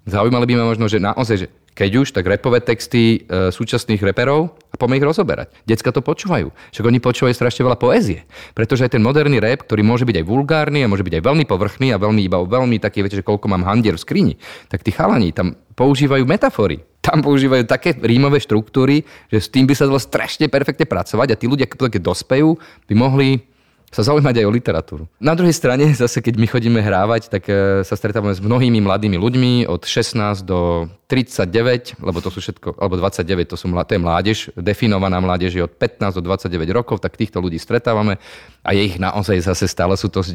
Zaujímali 0.06 0.46
by 0.46 0.54
ma 0.62 0.66
možno, 0.70 0.86
že 0.86 1.02
naozaj, 1.02 1.38
že 1.42 1.48
keď 1.76 1.92
už, 2.00 2.08
tak 2.16 2.24
repové 2.30 2.64
texty 2.64 3.26
e, 3.28 3.52
súčasných 3.52 4.00
reperov 4.00 4.56
a 4.72 4.76
poďme 4.80 5.02
ich 5.02 5.08
rozoberať. 5.12 5.52
Decka 5.68 5.92
to 5.92 6.00
počúvajú. 6.00 6.54
Však 6.72 6.86
oni 6.88 7.04
počúvajú 7.04 7.36
strašne 7.36 7.68
veľa 7.68 7.76
poézie. 7.76 8.24
Pretože 8.56 8.88
aj 8.88 8.96
ten 8.96 9.04
moderný 9.04 9.44
rap, 9.44 9.68
ktorý 9.68 9.84
môže 9.84 10.08
byť 10.08 10.24
aj 10.24 10.26
vulgárny 10.26 10.86
a 10.86 10.88
môže 10.88 11.04
byť 11.04 11.20
aj 11.20 11.24
veľmi 11.28 11.46
povrchný 11.50 11.92
a 11.92 12.00
veľmi 12.00 12.22
iba 12.24 12.40
veľmi 12.40 12.80
taký, 12.80 13.04
viete, 13.04 13.20
že 13.20 13.28
koľko 13.28 13.52
mám 13.52 13.68
handier 13.68 14.00
v 14.00 14.04
skrini, 14.08 14.34
tak 14.72 14.88
tí 14.88 14.96
chalani 14.96 15.36
tam 15.36 15.60
používajú 15.76 16.24
metafory. 16.24 16.80
Tam 17.04 17.20
používajú 17.20 17.68
také 17.68 17.94
rímové 18.00 18.40
štruktúry, 18.40 19.04
že 19.28 19.38
s 19.44 19.52
tým 19.52 19.68
by 19.68 19.76
sa 19.76 19.86
dalo 19.86 20.00
strašne 20.00 20.48
perfektne 20.48 20.88
pracovať 20.88 21.28
a 21.34 21.40
tí 21.40 21.46
ľudia, 21.46 21.68
keď 21.68 22.02
dospejú, 22.02 22.56
by 22.88 22.94
mohli 22.96 23.46
sa 23.96 24.12
zaujímať 24.12 24.44
aj 24.44 24.46
o 24.46 24.52
literatúru. 24.52 25.04
Na 25.24 25.40
druhej 25.40 25.56
strane, 25.56 25.88
zase 26.04 26.20
keď 26.20 26.36
my 26.36 26.48
chodíme 26.52 26.80
hrávať, 26.84 27.32
tak 27.32 27.48
e, 27.48 27.88
sa 27.88 27.96
stretávame 27.96 28.36
s 28.36 28.44
mnohými 28.44 28.84
mladými 28.84 29.16
ľuďmi 29.16 29.52
od 29.72 29.88
16 29.88 30.44
do 30.44 30.92
39, 31.08 32.02
lebo 32.04 32.18
to 32.20 32.28
sú 32.34 32.44
všetko, 32.44 32.76
alebo 32.76 33.00
29, 33.00 33.46
to, 33.48 33.56
sú, 33.56 33.72
to 33.72 33.94
je 33.96 34.02
mládež, 34.02 34.38
definovaná 34.58 35.22
mládež 35.22 35.56
je 35.56 35.64
od 35.64 35.72
15 35.72 36.18
do 36.18 36.22
29 36.28 36.66
rokov, 36.76 37.00
tak 37.00 37.16
týchto 37.16 37.40
ľudí 37.40 37.62
stretávame 37.62 38.18
a 38.66 38.74
je 38.74 38.82
ich 38.90 38.98
naozaj 38.98 39.38
zase 39.46 39.70
stále 39.70 39.94
sú 39.94 40.10
to 40.10 40.26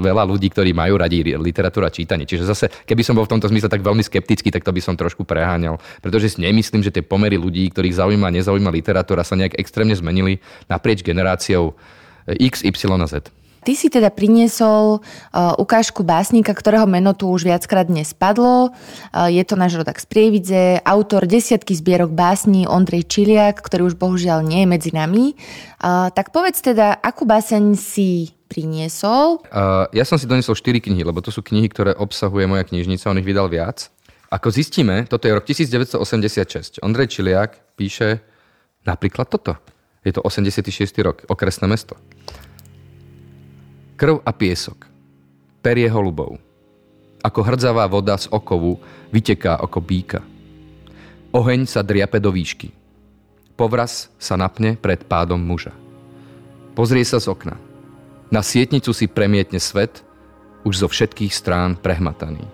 veľa 0.00 0.24
ľudí, 0.24 0.48
ktorí 0.48 0.72
majú 0.72 0.96
radi 0.96 1.20
literatúra 1.36 1.92
čítanie. 1.92 2.24
Čiže 2.24 2.48
zase, 2.48 2.66
keby 2.88 3.04
som 3.04 3.12
bol 3.12 3.28
v 3.28 3.36
tomto 3.36 3.52
zmysle 3.52 3.68
tak 3.68 3.84
veľmi 3.84 4.00
skeptický, 4.00 4.48
tak 4.48 4.64
to 4.64 4.72
by 4.72 4.80
som 4.80 4.96
trošku 4.96 5.28
preháňal. 5.28 5.76
Pretože 6.00 6.32
si 6.32 6.40
nemyslím, 6.40 6.80
že 6.80 6.90
tie 6.90 7.04
pomery 7.04 7.36
ľudí, 7.36 7.68
ktorých 7.68 8.00
zaujíma 8.00 8.32
a 8.32 8.36
nezaujíma 8.40 8.72
literatúra, 8.72 9.20
sa 9.20 9.36
nejak 9.36 9.60
extrémne 9.60 9.92
zmenili 9.92 10.40
naprieč 10.72 11.04
generáciou 11.04 11.76
X, 12.26 12.66
Y 12.66 12.74
a 12.90 13.06
Z. 13.06 13.30
Ty 13.66 13.74
si 13.74 13.90
teda 13.90 14.14
priniesol 14.14 15.02
uh, 15.02 15.58
ukážku 15.58 16.06
básnika, 16.06 16.54
ktorého 16.54 16.86
meno 16.86 17.18
tu 17.18 17.26
už 17.26 17.42
viackrát 17.42 17.82
dnes 17.90 18.14
padlo. 18.14 18.70
Uh, 18.70 19.26
je 19.26 19.42
to 19.42 19.58
náš 19.58 19.74
rodak 19.82 19.98
z 19.98 20.06
Prievidze, 20.06 20.78
autor 20.86 21.26
desiatky 21.26 21.74
zbierok 21.74 22.14
básní 22.14 22.70
Ondrej 22.70 23.10
Čiliak, 23.10 23.58
ktorý 23.58 23.90
už 23.90 23.98
bohužiaľ 23.98 24.46
nie 24.46 24.62
je 24.62 24.70
medzi 24.70 24.90
nami. 24.94 25.34
Uh, 25.82 26.14
tak 26.14 26.30
povedz 26.30 26.62
teda, 26.62 26.94
akú 26.94 27.26
báseň 27.26 27.74
si 27.74 28.30
priniesol? 28.46 29.42
Ja 29.90 30.06
som 30.06 30.22
si 30.22 30.30
doniesol 30.30 30.54
4 30.54 30.78
knihy, 30.78 31.02
lebo 31.02 31.18
to 31.18 31.34
sú 31.34 31.42
knihy, 31.42 31.66
ktoré 31.66 31.98
obsahuje 31.98 32.46
moja 32.46 32.62
knižnica, 32.62 33.10
on 33.10 33.18
ich 33.18 33.26
vydal 33.26 33.50
viac. 33.50 33.90
Ako 34.30 34.54
zistíme, 34.54 35.10
toto 35.10 35.26
je 35.26 35.34
rok 35.34 35.42
1986. 35.42 36.78
Ondrej 36.86 37.18
Čiliak 37.18 37.58
píše 37.74 38.22
napríklad 38.86 39.26
toto. 39.26 39.58
Je 40.06 40.14
to 40.14 40.22
86. 40.22 40.70
rok, 41.02 41.26
okresné 41.26 41.66
mesto. 41.66 41.98
Krv 43.98 44.22
a 44.22 44.30
piesok. 44.30 44.86
Perie 45.58 45.90
holubov. 45.90 46.38
Ako 47.26 47.42
hrdzavá 47.42 47.90
voda 47.90 48.14
z 48.14 48.30
okovu 48.30 48.78
vyteká 49.10 49.58
oko 49.58 49.82
bíka. 49.82 50.22
Oheň 51.34 51.66
sa 51.66 51.82
driape 51.82 52.22
do 52.22 52.30
výšky. 52.30 52.70
Povraz 53.58 54.06
sa 54.14 54.38
napne 54.38 54.78
pred 54.78 55.02
pádom 55.02 55.42
muža. 55.42 55.74
Pozrie 56.78 57.02
sa 57.02 57.18
z 57.18 57.26
okna. 57.26 57.58
Na 58.30 58.46
sietnicu 58.46 58.94
si 58.94 59.10
premietne 59.10 59.58
svet, 59.58 60.06
už 60.62 60.86
zo 60.86 60.88
všetkých 60.92 61.34
strán 61.34 61.74
prehmataný. 61.74 62.46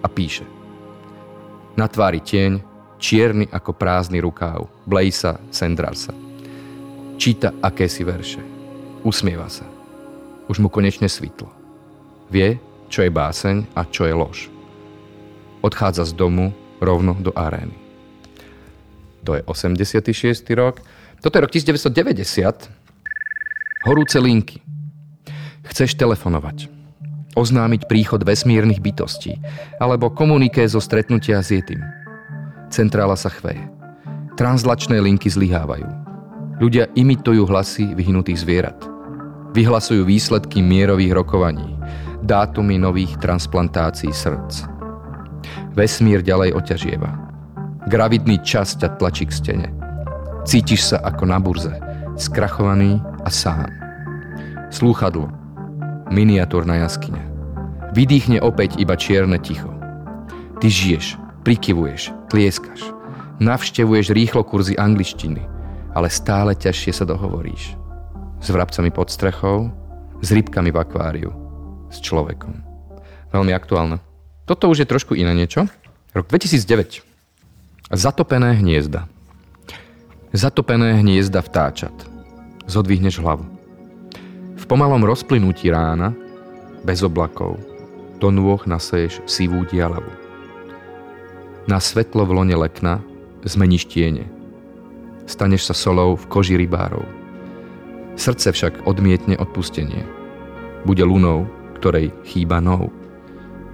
A 0.00 0.08
píše. 0.08 0.48
Na 1.76 1.84
tvári 1.84 2.24
tieň, 2.24 2.64
čierny 2.96 3.44
ako 3.52 3.76
prázdny 3.76 4.24
rukáv, 4.24 4.72
Blejsa 4.88 5.36
Sendrarsa. 5.52 6.21
Číta 7.16 7.52
akési 7.62 8.04
verše. 8.04 8.40
Usmieva 9.02 9.50
sa 9.50 9.72
už 10.52 10.60
mu 10.60 10.68
konečne 10.68 11.08
svitlo. 11.08 11.48
Vie, 12.28 12.60
čo 12.92 13.00
je 13.00 13.08
báseň 13.08 13.72
a 13.72 13.88
čo 13.88 14.04
je 14.04 14.12
lož. 14.12 14.52
Odchádza 15.64 16.04
z 16.04 16.12
domu 16.12 16.52
rovno 16.76 17.16
do 17.16 17.32
arény. 17.32 17.72
To 19.24 19.38
je 19.38 19.42
86. 19.48 20.44
rok. 20.58 20.84
Toto 21.24 21.38
je 21.38 21.42
rok 21.46 21.52
1990. 21.54 22.68
Horúce 23.86 24.18
linky. 24.18 24.58
Chceš 25.70 25.94
telefonovať. 25.94 26.66
Oznámiť 27.32 27.86
príchod 27.86 28.20
vesmírnych 28.20 28.82
bytostí. 28.82 29.38
Alebo 29.78 30.10
komuniké 30.10 30.66
zo 30.66 30.82
stretnutia 30.82 31.40
s 31.40 31.54
Jetim. 31.54 31.80
Centrála 32.68 33.14
sa 33.14 33.30
chveje. 33.30 33.62
Translačné 34.34 34.98
linky 34.98 35.30
zlyhávajú. 35.30 36.01
Ľudia 36.62 36.94
imitujú 36.94 37.42
hlasy 37.50 37.90
vyhnutých 37.98 38.38
zvierat 38.38 38.92
vyhlasujú 39.52 40.08
výsledky 40.08 40.64
mierových 40.64 41.12
rokovaní, 41.12 41.76
dátumy 42.24 42.80
nových 42.80 43.20
transplantácií 43.20 44.10
srdc. 44.10 44.64
Vesmír 45.76 46.24
ďalej 46.24 46.56
oťažieva. 46.56 47.10
Gravidný 47.88 48.40
čas 48.40 48.76
ťa 48.76 48.96
tlačí 48.96 49.28
k 49.28 49.32
stene. 49.32 49.68
Cítiš 50.48 50.92
sa 50.92 50.98
ako 51.04 51.24
na 51.28 51.38
burze, 51.38 51.72
skrachovaný 52.16 52.98
a 53.24 53.30
sám. 53.30 53.68
Slúchadlo. 54.72 55.28
Miniatúrna 56.12 56.80
jaskyňa. 56.84 57.24
Vydýchne 57.92 58.40
opäť 58.40 58.80
iba 58.80 58.96
čierne 58.96 59.36
ticho. 59.40 59.68
Ty 60.60 60.68
žiješ, 60.68 61.20
prikyvuješ, 61.44 62.12
tlieskaš. 62.32 62.80
Navštevuješ 63.42 64.14
rýchlo 64.14 64.46
kurzy 64.46 64.78
angličtiny, 64.78 65.42
ale 65.92 66.08
stále 66.08 66.56
ťažšie 66.56 66.92
sa 66.92 67.04
dohovoríš 67.04 67.76
s 68.42 68.50
vrabcami 68.50 68.90
pod 68.90 69.06
strechou, 69.06 69.70
s 70.18 70.28
rybkami 70.34 70.74
v 70.74 70.80
akváriu, 70.82 71.30
s 71.94 72.02
človekom. 72.02 72.50
Veľmi 73.30 73.54
aktuálne. 73.54 74.02
Toto 74.44 74.66
už 74.66 74.82
je 74.82 74.90
trošku 74.90 75.14
iné 75.14 75.30
niečo. 75.30 75.70
Rok 76.10 76.26
2009. 76.26 77.06
Zatopené 77.94 78.58
hniezda. 78.58 79.06
Zatopené 80.34 80.98
hniezda 80.98 81.44
vtáčat. 81.44 81.94
Zodvihneš 82.66 83.22
hlavu. 83.22 83.46
V 84.58 84.64
pomalom 84.64 85.06
rozplynutí 85.06 85.70
rána, 85.70 86.16
bez 86.82 87.04
oblakov, 87.04 87.60
do 88.18 88.32
nôh 88.32 88.58
naseješ 88.64 89.22
sivú 89.28 89.62
dialavu. 89.68 90.08
Na 91.70 91.78
svetlo 91.78 92.26
v 92.26 92.42
lone 92.42 92.56
lekna 92.58 93.04
zmeníš 93.44 93.86
tiene. 93.86 94.31
Staneš 95.26 95.70
sa 95.70 95.74
solou 95.74 96.18
v 96.18 96.24
koži 96.28 96.54
rybárov 96.58 97.22
Srdce 98.16 98.52
však 98.52 98.84
odmietne 98.84 99.40
odpustenie. 99.40 100.04
Bude 100.84 101.00
lunou, 101.02 101.48
ktorej 101.80 102.12
chýba 102.28 102.60
nou. 102.60 102.92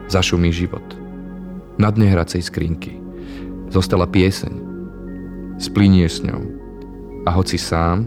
Zašumí 0.07 0.55
život. 0.55 0.85
Na 1.79 1.91
dne 1.91 2.15
hracej 2.15 2.47
skrinky 2.47 2.95
zostala 3.69 4.07
pieseň. 4.07 4.55
Splínieš 5.59 6.23
s 6.23 6.25
ňou. 6.25 6.43
A 7.27 7.35
hoci 7.35 7.59
sám, 7.59 8.07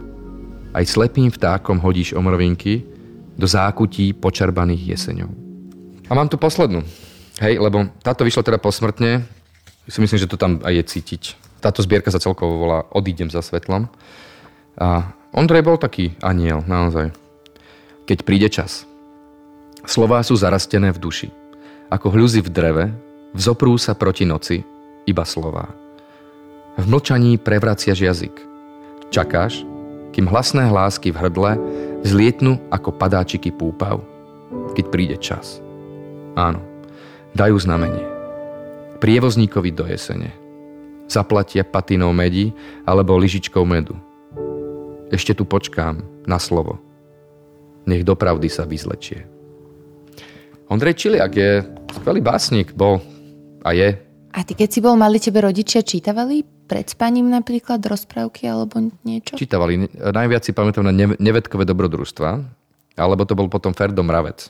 aj 0.71 0.87
slepým 0.87 1.27
vtákom 1.29 1.83
hodíš 1.83 2.15
omrovinky 2.15 2.87
do 3.35 3.45
zákutí 3.45 4.15
počarbaných 4.15 4.95
jeseňov. 4.97 5.31
A 6.07 6.11
mám 6.15 6.31
tu 6.31 6.39
poslednú. 6.39 6.81
Hej, 7.43 7.59
lebo 7.59 7.91
táto 7.99 8.23
vyšla 8.23 8.43
teda 8.43 8.59
posmrtne. 8.59 9.27
Si 9.85 9.99
myslím, 9.99 10.19
že 10.19 10.31
to 10.31 10.39
tam 10.39 10.63
aj 10.63 10.73
je 10.79 10.83
cítiť. 10.95 11.23
Táto 11.61 11.85
zbierka 11.85 12.09
sa 12.09 12.17
celkovo 12.17 12.57
volá 12.57 12.89
Odídem 12.89 13.29
za 13.29 13.45
svetlom. 13.45 13.85
A 14.81 15.13
Ondrej 15.31 15.63
bol 15.63 15.77
taký 15.77 16.17
aniel, 16.19 16.65
naozaj. 16.65 17.13
Keď 18.09 18.17
príde 18.25 18.49
čas. 18.51 18.83
Slová 19.85 20.25
sú 20.25 20.35
zarastené 20.35 20.91
v 20.91 20.99
duši. 20.99 21.29
Ako 21.87 22.11
hľuzy 22.11 22.41
v 22.41 22.49
dreve, 22.49 22.85
vzoprú 23.37 23.77
sa 23.77 23.93
proti 23.93 24.25
noci, 24.25 24.65
iba 25.05 25.23
slová. 25.23 25.69
V 26.75 26.85
mlčaní 26.89 27.37
prevraciaš 27.37 27.99
jazyk. 28.01 28.35
Čakáš, 29.13 29.63
kým 30.11 30.27
hlasné 30.27 30.67
hlásky 30.67 31.13
v 31.13 31.19
hrdle 31.19 31.51
zlietnú 32.01 32.57
ako 32.73 32.95
padáčiky 32.95 33.53
púpav, 33.53 34.01
keď 34.73 34.85
príde 34.89 35.17
čas. 35.21 35.61
Áno, 36.35 36.59
dajú 37.37 37.55
znamenie. 37.59 38.03
Prievozníkovi 38.99 39.71
do 39.71 39.85
jesene. 39.87 40.40
Zaplatia 41.11 41.67
patinou 41.67 42.15
medí 42.15 42.55
alebo 42.87 43.19
lyžičkou 43.19 43.67
medu– 43.67 43.99
ešte 45.11 45.35
tu 45.35 45.43
počkám 45.43 45.99
na 46.23 46.39
slovo. 46.39 46.79
Nech 47.83 48.07
dopravdy 48.07 48.47
sa 48.47 48.63
vyzlečie. 48.63 49.27
Ondrej 50.71 50.95
Čiliak 50.95 51.33
je 51.35 51.67
skvelý 51.91 52.23
básnik, 52.23 52.71
bol 52.71 53.03
a 53.67 53.75
je. 53.75 53.99
A 54.31 54.47
ty 54.47 54.55
keď 54.55 54.69
si 54.71 54.79
bol 54.79 54.95
malý, 54.95 55.19
tebe 55.19 55.43
rodičia 55.43 55.83
čítavali 55.83 56.47
pred 56.47 56.87
spaním 56.87 57.27
napríklad 57.27 57.83
rozprávky 57.83 58.47
alebo 58.47 58.79
niečo? 59.03 59.35
Čítavali. 59.35 59.91
Najviac 59.99 60.47
si 60.47 60.55
pamätám 60.55 60.87
na 60.87 60.95
nevedkové 61.19 61.67
dobrodružstva, 61.67 62.29
alebo 62.95 63.27
to 63.27 63.35
bol 63.35 63.51
potom 63.51 63.75
Ferdo 63.75 63.99
Mravec, 64.07 64.47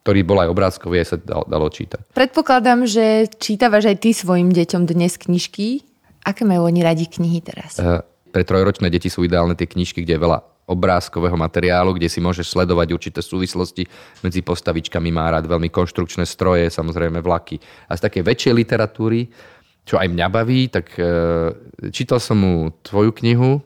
ktorý 0.00 0.20
bol 0.24 0.40
aj 0.40 0.48
obrázkový, 0.48 1.04
aj 1.04 1.08
sa 1.12 1.16
dalo 1.22 1.68
čítať. 1.68 2.16
Predpokladám, 2.16 2.88
že 2.88 3.28
čítavaš 3.36 3.92
aj 3.92 3.96
ty 4.00 4.10
svojim 4.16 4.48
deťom 4.48 4.88
dnes 4.88 5.20
knižky. 5.20 5.84
Aké 6.24 6.44
majú 6.44 6.68
oni 6.68 6.80
radi 6.80 7.04
knihy 7.08 7.40
teraz? 7.44 7.76
Uh, 7.76 8.00
pre 8.32 8.44
trojročné 8.44 8.88
deti 8.88 9.12
sú 9.12 9.24
ideálne 9.24 9.52
tie 9.56 9.68
knižky, 9.68 10.04
kde 10.04 10.16
je 10.16 10.24
veľa 10.24 10.38
obrázkového 10.70 11.34
materiálu, 11.34 11.98
kde 11.98 12.06
si 12.06 12.22
môžeš 12.22 12.54
sledovať 12.54 12.94
určité 12.94 13.18
súvislosti 13.18 13.90
medzi 14.22 14.40
postavičkami. 14.40 15.10
Má 15.10 15.34
rád 15.34 15.50
veľmi 15.50 15.66
konštrukčné 15.66 16.22
stroje, 16.22 16.70
samozrejme 16.70 17.18
vlaky. 17.18 17.58
A 17.90 17.98
z 17.98 18.06
také 18.06 18.22
väčšej 18.22 18.54
literatúry, 18.54 19.26
čo 19.82 19.98
aj 19.98 20.06
mňa 20.06 20.26
baví, 20.30 20.70
tak 20.70 20.94
e, 20.94 21.02
čítal 21.90 22.22
som 22.22 22.38
mu 22.38 22.70
tvoju 22.86 23.10
knihu 23.18 23.58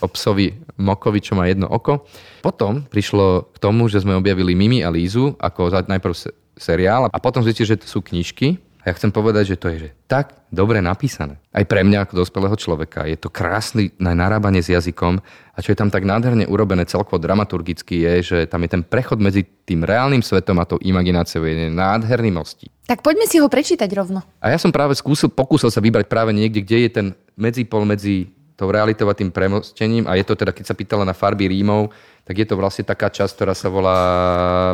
o 0.00 0.06
psovi 0.10 0.54
Mokovi, 0.76 1.20
čo 1.24 1.34
má 1.34 1.48
jedno 1.48 1.68
oko. 1.70 2.04
Potom 2.44 2.84
prišlo 2.84 3.48
k 3.52 3.56
tomu, 3.58 3.88
že 3.88 4.04
sme 4.04 4.16
objavili 4.16 4.52
Mimi 4.52 4.84
a 4.84 4.92
Lízu 4.92 5.34
ako 5.40 5.72
najprv 5.88 6.14
seriál 6.54 7.08
a 7.10 7.18
potom 7.18 7.42
zistili, 7.42 7.74
že 7.74 7.80
to 7.80 7.88
sú 7.88 8.04
knižky 8.04 8.60
a 8.84 8.92
ja 8.92 8.96
chcem 9.00 9.08
povedať, 9.08 9.56
že 9.56 9.56
to 9.56 9.72
je 9.72 9.76
že 9.80 9.90
tak 10.04 10.44
dobre 10.52 10.84
napísané. 10.84 11.40
Aj 11.56 11.64
pre 11.64 11.80
mňa 11.80 12.04
ako 12.04 12.20
dospelého 12.20 12.52
človeka. 12.52 13.08
Je 13.08 13.16
to 13.16 13.32
krásny 13.32 13.96
na 13.96 14.12
narábanie 14.12 14.60
s 14.60 14.68
jazykom 14.68 15.24
a 15.24 15.58
čo 15.64 15.72
je 15.72 15.78
tam 15.80 15.88
tak 15.88 16.04
nádherne 16.04 16.44
urobené 16.44 16.84
celkovo 16.84 17.16
dramaturgicky 17.16 18.04
je, 18.04 18.14
že 18.20 18.38
tam 18.44 18.60
je 18.60 18.76
ten 18.76 18.82
prechod 18.84 19.24
medzi 19.24 19.48
tým 19.64 19.88
reálnym 19.88 20.20
svetom 20.20 20.60
a 20.60 20.68
tou 20.68 20.76
imagináciou 20.84 21.48
je 21.48 21.72
nádherný 21.72 22.28
mostí. 22.28 22.68
Tak 22.84 23.00
poďme 23.00 23.24
si 23.24 23.40
ho 23.40 23.48
prečítať 23.48 23.88
rovno. 23.96 24.20
A 24.44 24.52
ja 24.52 24.60
som 24.60 24.68
práve 24.68 24.92
skúsil, 24.92 25.32
pokúsil 25.32 25.72
sa 25.72 25.80
vybrať 25.80 26.04
práve 26.04 26.36
niekde, 26.36 26.60
kde 26.60 26.78
je 26.84 26.90
ten 26.92 27.06
medzipol 27.40 27.88
medzi 27.88 28.28
tou 28.54 28.70
realitou 28.70 29.10
a 29.10 29.18
tým 29.18 29.34
premostením 29.34 30.06
a 30.06 30.14
je 30.14 30.24
to 30.24 30.38
teda, 30.38 30.54
keď 30.54 30.64
sa 30.70 30.78
pýtala 30.78 31.02
na 31.02 31.12
farby 31.12 31.50
rímov, 31.50 31.90
tak 32.24 32.38
je 32.38 32.46
to 32.46 32.54
vlastne 32.56 32.86
taká 32.86 33.10
časť, 33.10 33.32
ktorá 33.34 33.54
sa 33.54 33.68
volá, 33.68 33.98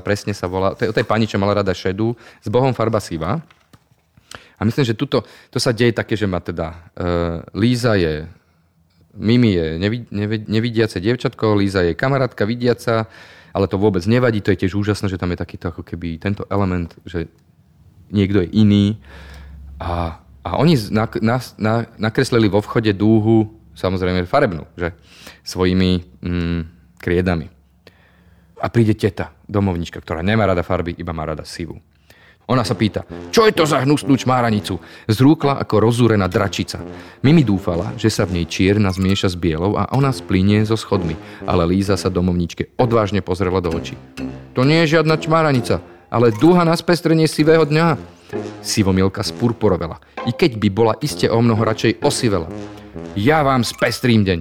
presne 0.05 0.37
sa 0.37 0.47
volá, 0.47 0.77
to 0.77 0.87
je, 0.87 0.93
to 0.93 1.01
je 1.01 1.09
pani, 1.09 1.25
čo 1.27 1.41
mala 1.41 1.65
rada 1.65 1.73
šedu, 1.73 2.15
s 2.39 2.49
Bohom 2.53 2.77
farba 2.77 3.01
siva. 3.01 3.41
A 4.61 4.61
myslím, 4.69 4.85
že 4.85 4.93
tuto, 4.93 5.25
to 5.49 5.57
sa 5.57 5.73
deje 5.73 5.97
také, 5.97 6.15
že 6.21 6.29
má 6.29 6.39
teda 6.45 6.77
uh, 6.77 7.41
Líza 7.57 7.97
je 7.97 8.29
Mimi 9.11 9.59
je 9.59 9.75
nevid, 9.81 10.07
nevid, 10.15 10.43
nevidiace 10.47 11.03
dievčatko, 11.03 11.59
Líza 11.59 11.83
je 11.83 11.99
kamarátka 11.99 12.47
vidiaca 12.47 13.11
ale 13.55 13.67
to 13.67 13.79
vôbec 13.79 14.03
nevadí, 14.07 14.41
to 14.41 14.55
je 14.55 14.67
tiež 14.67 14.79
úžasné, 14.79 15.11
že 15.11 15.19
tam 15.19 15.31
je 15.35 15.43
takýto 15.43 15.75
ako 15.75 15.83
keby 15.83 16.23
tento 16.23 16.47
element, 16.51 16.95
že 17.03 17.27
niekto 18.11 18.43
je 18.47 18.49
iný 18.55 18.87
a, 19.79 20.23
a 20.43 20.51
oni 20.59 20.79
na, 20.91 21.11
na, 21.23 21.37
na, 21.59 21.75
nakreslili 21.99 22.47
vo 22.47 22.63
vchode 22.63 22.91
dúhu, 22.95 23.51
samozrejme 23.81 24.29
farebnú, 24.29 24.69
že 24.77 24.93
svojimi 25.41 26.21
mm, 26.21 26.61
kriedami. 27.01 27.49
A 28.61 28.69
príde 28.69 28.93
teta, 28.93 29.33
domovnička, 29.49 30.05
ktorá 30.05 30.21
nemá 30.21 30.45
rada 30.45 30.61
farby, 30.61 30.93
iba 31.01 31.17
má 31.17 31.25
rada 31.25 31.49
sivu. 31.49 31.81
Ona 32.51 32.67
sa 32.67 32.75
pýta, 32.75 33.07
čo 33.31 33.47
je 33.47 33.55
to 33.55 33.63
za 33.63 33.79
hnusnú 33.87 34.19
čmáranicu? 34.19 34.83
Zrúkla 35.07 35.63
ako 35.63 35.87
rozúrená 35.87 36.27
dračica. 36.27 36.83
Mimi 37.23 37.47
dúfala, 37.47 37.95
že 37.95 38.11
sa 38.11 38.27
v 38.27 38.43
nej 38.43 38.47
čierna 38.51 38.91
zmieša 38.91 39.31
s 39.31 39.37
bielou 39.39 39.79
a 39.79 39.87
ona 39.95 40.11
splinie 40.11 40.59
so 40.67 40.75
schodmi, 40.75 41.15
ale 41.47 41.71
Líza 41.71 41.95
sa 41.95 42.11
domovničke 42.11 42.75
odvážne 42.75 43.23
pozrela 43.23 43.63
do 43.63 43.71
očí. 43.71 43.95
To 44.59 44.67
nie 44.67 44.83
je 44.83 44.99
žiadna 44.99 45.15
čmáranica, 45.23 45.79
ale 46.11 46.35
dúha 46.35 46.67
na 46.67 46.75
spestrenie 46.75 47.31
sivého 47.31 47.63
dňa. 47.63 48.19
Sivomilka 48.67 49.23
spurpurovela, 49.23 50.03
i 50.27 50.35
keď 50.35 50.59
by 50.59 50.69
bola 50.75 50.95
iste 50.99 51.31
o 51.31 51.39
mnoho 51.39 51.63
radšej 51.63 52.03
osivela. 52.03 52.51
Ja 53.15 53.43
vám 53.47 53.63
spestrím 53.63 54.27
deň. 54.27 54.41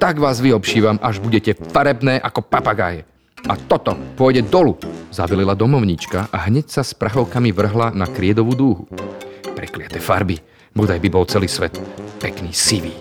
Tak 0.00 0.16
vás 0.16 0.40
vyobšívam, 0.40 0.98
až 0.98 1.20
budete 1.20 1.52
farebné 1.52 2.16
ako 2.18 2.46
papagáje. 2.48 3.04
A 3.46 3.54
toto 3.54 3.94
pôjde 4.18 4.42
dolu, 4.42 4.74
zavilila 5.14 5.54
domovnička 5.54 6.32
a 6.32 6.48
hneď 6.50 6.66
sa 6.72 6.82
s 6.82 6.96
prachovkami 6.96 7.54
vrhla 7.54 7.94
na 7.94 8.08
kriedovú 8.10 8.56
dúhu. 8.58 8.84
Prekliaté 9.54 10.02
farby, 10.02 10.40
bodaj 10.74 10.98
by 10.98 11.08
bol 11.12 11.28
celý 11.28 11.46
svet 11.46 11.78
pekný 12.18 12.50
sivý. 12.50 12.96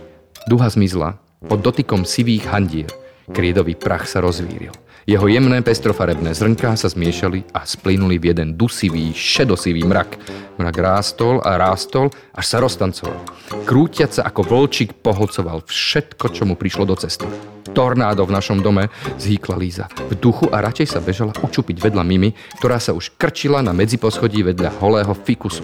Duha 0.46 0.70
zmizla, 0.70 1.18
pod 1.50 1.66
dotykom 1.66 2.06
sivých 2.06 2.46
handier. 2.52 2.92
Kriedový 3.26 3.74
prach 3.74 4.06
sa 4.06 4.22
rozvíril. 4.22 4.85
Jeho 5.06 5.30
jemné 5.30 5.62
pestrofarebné 5.62 6.34
zrnká 6.34 6.74
sa 6.74 6.90
zmiešali 6.90 7.54
a 7.54 7.62
splynuli 7.62 8.18
v 8.18 8.34
jeden 8.34 8.58
dusivý, 8.58 9.14
šedosivý 9.14 9.86
mrak. 9.86 10.18
Mrak 10.58 10.76
rástol 10.82 11.46
a 11.46 11.62
rástol, 11.62 12.10
až 12.34 12.46
sa 12.50 12.58
roztancoval. 12.58 13.22
Krútiac 13.70 14.10
sa 14.18 14.26
ako 14.26 14.42
vlčík 14.42 15.06
pohlcoval 15.06 15.62
všetko, 15.70 16.26
čo 16.34 16.50
mu 16.50 16.58
prišlo 16.58 16.90
do 16.90 16.98
cesty. 16.98 17.30
Tornádo 17.78 18.26
v 18.26 18.34
našom 18.34 18.66
dome, 18.66 18.90
zhýkla 19.22 19.54
Líza. 19.62 19.86
V 20.10 20.18
duchu 20.18 20.50
a 20.50 20.58
radšej 20.66 20.98
sa 20.98 21.06
bežala 21.06 21.38
učupiť 21.38 21.86
vedľa 21.86 22.02
Mimi, 22.02 22.34
ktorá 22.58 22.82
sa 22.82 22.98
už 22.98 23.14
krčila 23.14 23.62
na 23.62 23.78
medziposchodí 23.78 24.42
vedľa 24.42 24.74
holého 24.82 25.14
fikusu. 25.14 25.62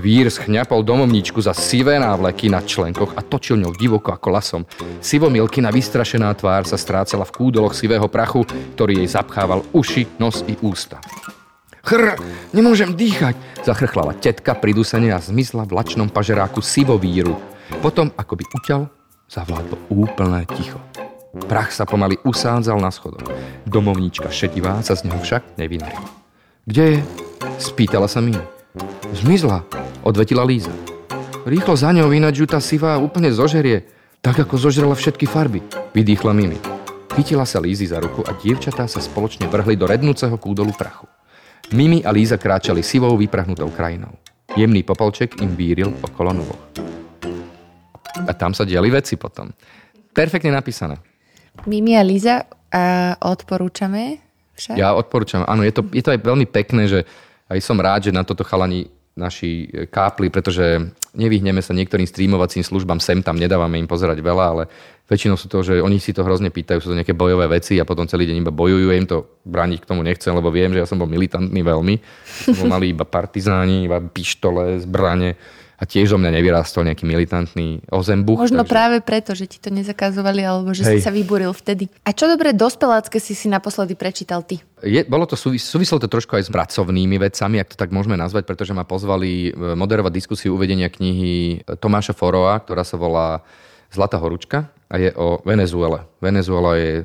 Vír 0.00 0.32
schňapol 0.32 0.80
domovničku 0.80 1.44
za 1.44 1.52
sivé 1.52 2.00
návleky 2.00 2.48
na 2.48 2.64
členkoch 2.64 3.12
a 3.12 3.20
točil 3.20 3.60
ňou 3.60 3.76
divoko 3.76 4.16
ako 4.16 4.28
lasom. 4.32 4.62
Sivomilkina 5.04 5.68
vystrašená 5.68 6.32
tvár 6.40 6.64
sa 6.64 6.80
strácala 6.80 7.28
v 7.28 7.36
kúdoloch 7.36 7.76
sivého 7.76 8.08
prachu, 8.08 8.48
ktorý 8.80 9.04
jej 9.04 9.12
zapchával 9.12 9.60
uši, 9.76 10.08
nos 10.16 10.40
i 10.48 10.56
ústa. 10.64 11.04
Chr, 11.84 12.16
nemôžem 12.56 12.96
dýchať, 12.96 13.36
zachrchlala 13.60 14.16
tetka 14.16 14.56
pridusene 14.56 15.12
a 15.12 15.20
zmizla 15.20 15.68
v 15.68 15.76
lačnom 15.76 16.08
pažeráku 16.08 16.64
sivovíru. 16.64 17.36
Potom, 17.84 18.08
ako 18.16 18.40
by 18.40 18.44
uťal, 18.56 18.80
zavládlo 19.28 19.76
úplné 19.92 20.48
ticho. 20.48 20.80
Prach 21.44 21.76
sa 21.76 21.84
pomaly 21.84 22.16
usádzal 22.24 22.80
na 22.80 22.88
schodom. 22.88 23.22
Domovnička 23.68 24.32
šedivá 24.32 24.80
sa 24.80 24.96
z 24.96 25.12
neho 25.12 25.20
však 25.20 25.60
nevynarila. 25.60 26.08
Kde 26.64 26.84
je? 26.88 26.98
Spýtala 27.60 28.08
sa 28.08 28.24
mi. 28.24 28.32
Zmizla, 29.10 29.66
odvetila 30.04 30.44
Líza. 30.44 30.72
Rýchlo 31.44 31.72
za 31.76 31.92
ňou 31.92 32.12
ináč 32.12 32.40
ju 32.40 32.46
tá 32.48 32.60
sivá 32.60 33.00
úplne 33.00 33.32
zožerie, 33.32 33.88
tak 34.20 34.36
ako 34.44 34.60
zožrala 34.60 34.92
všetky 34.92 35.24
farby, 35.24 35.64
vydýchla 35.96 36.32
Mimi. 36.36 36.60
Chytila 37.16 37.48
sa 37.48 37.58
Lízy 37.58 37.88
za 37.88 37.98
ruku 37.98 38.20
a 38.22 38.36
dievčatá 38.36 38.84
sa 38.86 39.00
spoločne 39.00 39.48
vrhli 39.48 39.74
do 39.74 39.88
rednúceho 39.88 40.36
kúdolu 40.36 40.70
prachu. 40.76 41.08
Mimi 41.72 42.04
a 42.04 42.10
Líza 42.12 42.36
kráčali 42.36 42.84
sivou 42.84 43.16
vyprahnutou 43.16 43.72
krajinou. 43.72 44.12
Jemný 44.58 44.82
popolček 44.82 45.38
im 45.40 45.54
víril 45.54 45.94
okolo 46.02 46.34
nôh. 46.34 46.58
A 48.26 48.32
tam 48.34 48.52
sa 48.52 48.66
diali 48.66 48.90
veci 48.90 49.14
potom. 49.14 49.48
Perfektne 50.10 50.50
napísané. 50.50 50.98
Mimi 51.66 51.94
a 51.94 52.02
Líza 52.02 52.46
a 52.70 53.14
odporúčame 53.22 54.18
však? 54.54 54.76
Ja 54.76 54.92
odporúčam, 54.92 55.46
áno, 55.48 55.64
je 55.64 55.72
to, 55.72 55.82
je 55.90 56.02
to 56.04 56.12
aj 56.12 56.20
veľmi 56.20 56.46
pekné, 56.46 56.84
že 56.86 57.00
aj 57.48 57.58
som 57.64 57.80
rád, 57.80 58.10
že 58.10 58.12
na 58.14 58.22
toto 58.22 58.44
chalani 58.44 58.86
naši 59.20 59.68
kápli, 59.92 60.32
pretože 60.32 60.96
nevyhneme 61.12 61.60
sa 61.60 61.76
niektorým 61.76 62.08
streamovacím 62.08 62.64
službám 62.64 63.04
sem 63.04 63.20
tam, 63.20 63.36
nedávame 63.36 63.76
im 63.76 63.84
pozerať 63.84 64.24
veľa, 64.24 64.44
ale 64.56 64.64
väčšinou 65.10 65.36
sú 65.36 65.50
to, 65.50 65.60
že 65.60 65.82
oni 65.82 66.00
si 66.00 66.16
to 66.16 66.24
hrozne 66.24 66.48
pýtajú, 66.48 66.80
sú 66.80 66.88
to 66.94 66.98
nejaké 66.98 67.12
bojové 67.12 67.50
veci 67.50 67.76
a 67.76 67.84
potom 67.84 68.06
celý 68.08 68.30
deň 68.30 68.46
iba 68.46 68.54
bojujú, 68.54 68.86
ja 68.88 68.96
im 68.96 69.10
to 69.10 69.42
brániť 69.44 69.78
k 69.82 69.88
tomu 69.90 70.00
nechcem, 70.06 70.32
lebo 70.32 70.48
viem, 70.54 70.70
že 70.70 70.80
ja 70.80 70.88
som 70.88 70.96
bol 70.96 71.10
militantný 71.10 71.60
veľmi, 71.60 71.94
som 72.46 72.64
bol 72.64 72.78
mali 72.80 72.94
iba 72.94 73.02
partizáni, 73.02 73.90
iba 73.90 73.98
pištole, 73.98 74.78
zbrane 74.86 75.59
a 75.80 75.88
tiež 75.88 76.12
zo 76.12 76.20
mňa 76.20 76.36
nevyrástol 76.36 76.84
nejaký 76.84 77.08
militantný 77.08 77.80
ozembuch. 77.88 78.36
Možno 78.36 78.68
takže... 78.68 78.72
práve 78.76 78.96
preto, 79.00 79.32
že 79.32 79.48
ti 79.48 79.56
to 79.56 79.72
nezakazovali, 79.72 80.44
alebo 80.44 80.76
že 80.76 80.84
Hej. 80.84 81.00
si 81.00 81.08
sa 81.08 81.08
vyburil 81.08 81.56
vtedy. 81.56 81.88
A 82.04 82.12
čo 82.12 82.28
dobre 82.28 82.52
dospelácké 82.52 83.16
si 83.16 83.32
si 83.32 83.48
naposledy 83.48 83.96
prečítal 83.96 84.44
ty? 84.44 84.60
Je, 84.84 85.00
bolo 85.08 85.24
to 85.24 85.40
súvis, 85.40 85.64
súvislo 85.64 85.96
to 85.96 86.12
trošku 86.12 86.36
aj 86.36 86.46
s 86.46 86.50
pracovnými 86.52 87.16
vecami, 87.16 87.64
ak 87.64 87.72
to 87.72 87.76
tak 87.80 87.96
môžeme 87.96 88.20
nazvať, 88.20 88.44
pretože 88.44 88.76
ma 88.76 88.84
pozvali 88.84 89.48
e, 89.48 89.72
moderovať 89.72 90.12
diskusiu 90.12 90.52
uvedenia 90.60 90.92
knihy 90.92 91.64
Tomáša 91.80 92.12
Foroa, 92.12 92.60
ktorá 92.60 92.84
sa 92.84 93.00
volá 93.00 93.40
Zlatá 93.88 94.20
horúčka 94.20 94.68
a 94.90 94.98
je 94.98 95.14
o 95.14 95.38
Venezuele. 95.46 96.02
Venezuela 96.18 96.74
je 96.74 96.92
e, 96.98 97.04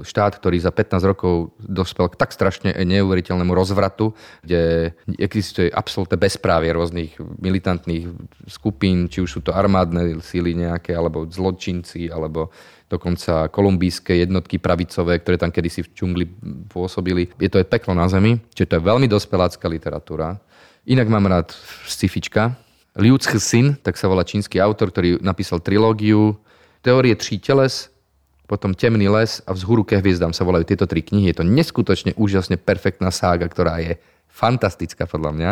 štát, 0.00 0.32
ktorý 0.40 0.56
za 0.56 0.72
15 0.72 1.12
rokov 1.12 1.52
dospel 1.60 2.08
k 2.08 2.16
tak 2.16 2.32
strašne 2.32 2.72
neuveriteľnému 2.72 3.52
rozvratu, 3.52 4.16
kde 4.40 4.96
existuje 5.20 5.68
absolútne 5.68 6.16
bezprávie 6.16 6.72
rôznych 6.72 7.20
militantných 7.20 8.08
skupín, 8.48 9.12
či 9.12 9.20
už 9.20 9.28
sú 9.28 9.40
to 9.44 9.52
armádne 9.52 10.24
síly 10.24 10.56
nejaké, 10.56 10.96
alebo 10.96 11.28
zločinci, 11.28 12.08
alebo 12.08 12.48
dokonca 12.88 13.52
kolumbijské 13.52 14.24
jednotky 14.24 14.56
pravicové, 14.56 15.20
ktoré 15.20 15.36
tam 15.36 15.52
kedysi 15.52 15.84
v 15.84 15.92
džungli 15.92 16.24
pôsobili. 16.72 17.28
Je 17.36 17.52
to 17.52 17.60
aj 17.60 17.68
peklo 17.68 17.92
na 17.92 18.08
zemi, 18.08 18.40
čiže 18.56 18.72
to 18.72 18.76
je 18.80 18.88
veľmi 18.88 19.04
dospelácká 19.04 19.68
literatúra. 19.68 20.40
Inak 20.88 21.12
mám 21.12 21.28
rád 21.28 21.52
scifička. 21.84 22.56
Liu 22.96 23.20
Cixin, 23.20 23.76
tak 23.80 24.00
sa 24.00 24.08
volá 24.08 24.24
čínsky 24.24 24.60
autor, 24.60 24.92
ktorý 24.92 25.20
napísal 25.20 25.60
trilógiu 25.60 26.40
Teórie 26.82 27.14
tří 27.14 27.38
teles, 27.38 27.94
potom 28.50 28.74
Temný 28.74 29.06
les 29.06 29.38
a 29.46 29.54
Vzhúru 29.54 29.86
ke 29.86 30.02
hviezdám 30.02 30.34
sa 30.34 30.42
volajú 30.42 30.66
tieto 30.66 30.84
tri 30.90 30.98
knihy. 30.98 31.30
Je 31.30 31.38
to 31.38 31.46
neskutočne 31.46 32.12
úžasne 32.18 32.58
perfektná 32.58 33.14
sága, 33.14 33.46
ktorá 33.46 33.78
je 33.78 34.02
fantastická 34.26 35.06
podľa 35.06 35.30
mňa. 35.32 35.50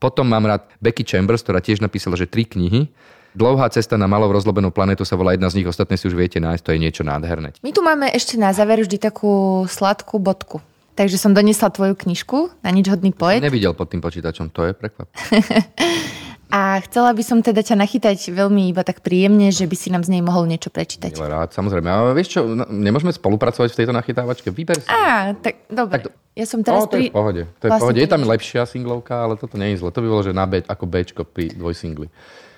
Potom 0.00 0.24
mám 0.24 0.48
rád 0.48 0.64
Becky 0.80 1.04
Chambers, 1.04 1.44
ktorá 1.44 1.60
tiež 1.60 1.84
napísala, 1.84 2.16
že 2.16 2.24
tri 2.24 2.48
knihy. 2.48 2.88
Dlouhá 3.36 3.68
cesta 3.68 4.00
na 4.00 4.08
malou 4.08 4.32
rozlobenú 4.32 4.72
planetu 4.72 5.04
sa 5.04 5.20
volá 5.20 5.36
jedna 5.36 5.52
z 5.52 5.60
nich, 5.60 5.68
ostatné 5.68 6.00
si 6.00 6.08
už 6.08 6.16
viete 6.16 6.40
nájsť, 6.40 6.64
to 6.64 6.72
je 6.72 6.80
niečo 6.80 7.02
nádherné. 7.04 7.52
My 7.60 7.70
tu 7.76 7.84
máme 7.84 8.08
ešte 8.10 8.40
na 8.40 8.56
záver 8.56 8.80
vždy 8.80 8.96
takú 8.96 9.62
sladkú 9.68 10.16
bodku. 10.16 10.64
Takže 10.96 11.20
som 11.20 11.36
donesla 11.36 11.70
tvoju 11.70 11.94
knižku 11.94 12.58
na 12.64 12.74
nič 12.74 12.90
hodný 12.90 13.14
poet. 13.14 13.38
Nevidel 13.38 13.76
pod 13.76 13.92
tým 13.92 14.02
počítačom, 14.02 14.50
to 14.50 14.66
je 14.66 14.72
prekvap. 14.74 15.06
A 16.48 16.80
chcela 16.80 17.12
by 17.12 17.20
som 17.20 17.44
teda 17.44 17.60
ťa 17.60 17.76
nachytať 17.76 18.32
veľmi 18.32 18.72
iba 18.72 18.80
tak 18.80 19.04
príjemne, 19.04 19.52
že 19.52 19.68
by 19.68 19.76
si 19.76 19.92
nám 19.92 20.00
z 20.00 20.16
nej 20.16 20.24
mohol 20.24 20.48
niečo 20.48 20.72
prečítať. 20.72 21.12
Milé 21.12 21.28
rád, 21.28 21.52
samozrejme. 21.52 21.88
Ale 21.92 22.16
vieš 22.16 22.40
čo, 22.40 22.48
nemôžeme 22.72 23.12
spolupracovať 23.12 23.68
v 23.68 23.78
tejto 23.84 23.92
nachytávačke? 23.92 24.48
Vyber 24.48 24.80
si. 24.80 24.88
Á, 24.88 25.36
tak 25.36 25.68
dobre. 25.68 26.08
Tak, 26.08 26.16
ja 26.32 26.46
som 26.48 26.64
teraz 26.64 26.84
o, 26.84 26.88
to 26.88 26.96
pri... 26.96 27.08
je 27.08 27.12
v 27.12 27.16
pohode. 27.20 27.42
To 27.60 27.64
je, 27.68 27.70
vlastne 27.76 27.92
pohode. 27.92 28.00
je 28.00 28.08
tam 28.08 28.22
lepšia 28.24 28.62
singlovka, 28.64 29.14
ale 29.28 29.36
toto 29.36 29.60
nie 29.60 29.76
je 29.76 29.84
zle. 29.84 29.92
To 29.92 30.00
by 30.00 30.08
bolo, 30.08 30.22
že 30.24 30.32
na 30.32 30.48
B, 30.48 30.64
ako 30.64 30.84
Bčko 30.88 31.22
pri 31.28 31.52
dvojsingli. 31.52 32.08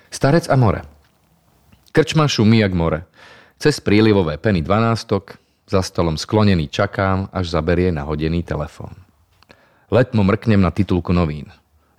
Starec 0.07 0.47
a 0.47 0.55
more. 0.55 0.87
Krčma 1.91 2.31
šumí 2.31 2.63
jak 2.63 2.71
more. 2.71 3.03
Cez 3.59 3.83
prílivové 3.83 4.39
peny 4.39 4.63
dvanástok, 4.63 5.35
za 5.67 5.83
stolom 5.83 6.15
sklonený 6.15 6.71
čakám, 6.71 7.27
až 7.31 7.51
zaberie 7.51 7.91
nahodený 7.91 8.43
telefón. 8.47 8.95
Letmo 9.91 10.23
mrknem 10.23 10.63
na 10.63 10.71
titulku 10.71 11.11
novín. 11.11 11.51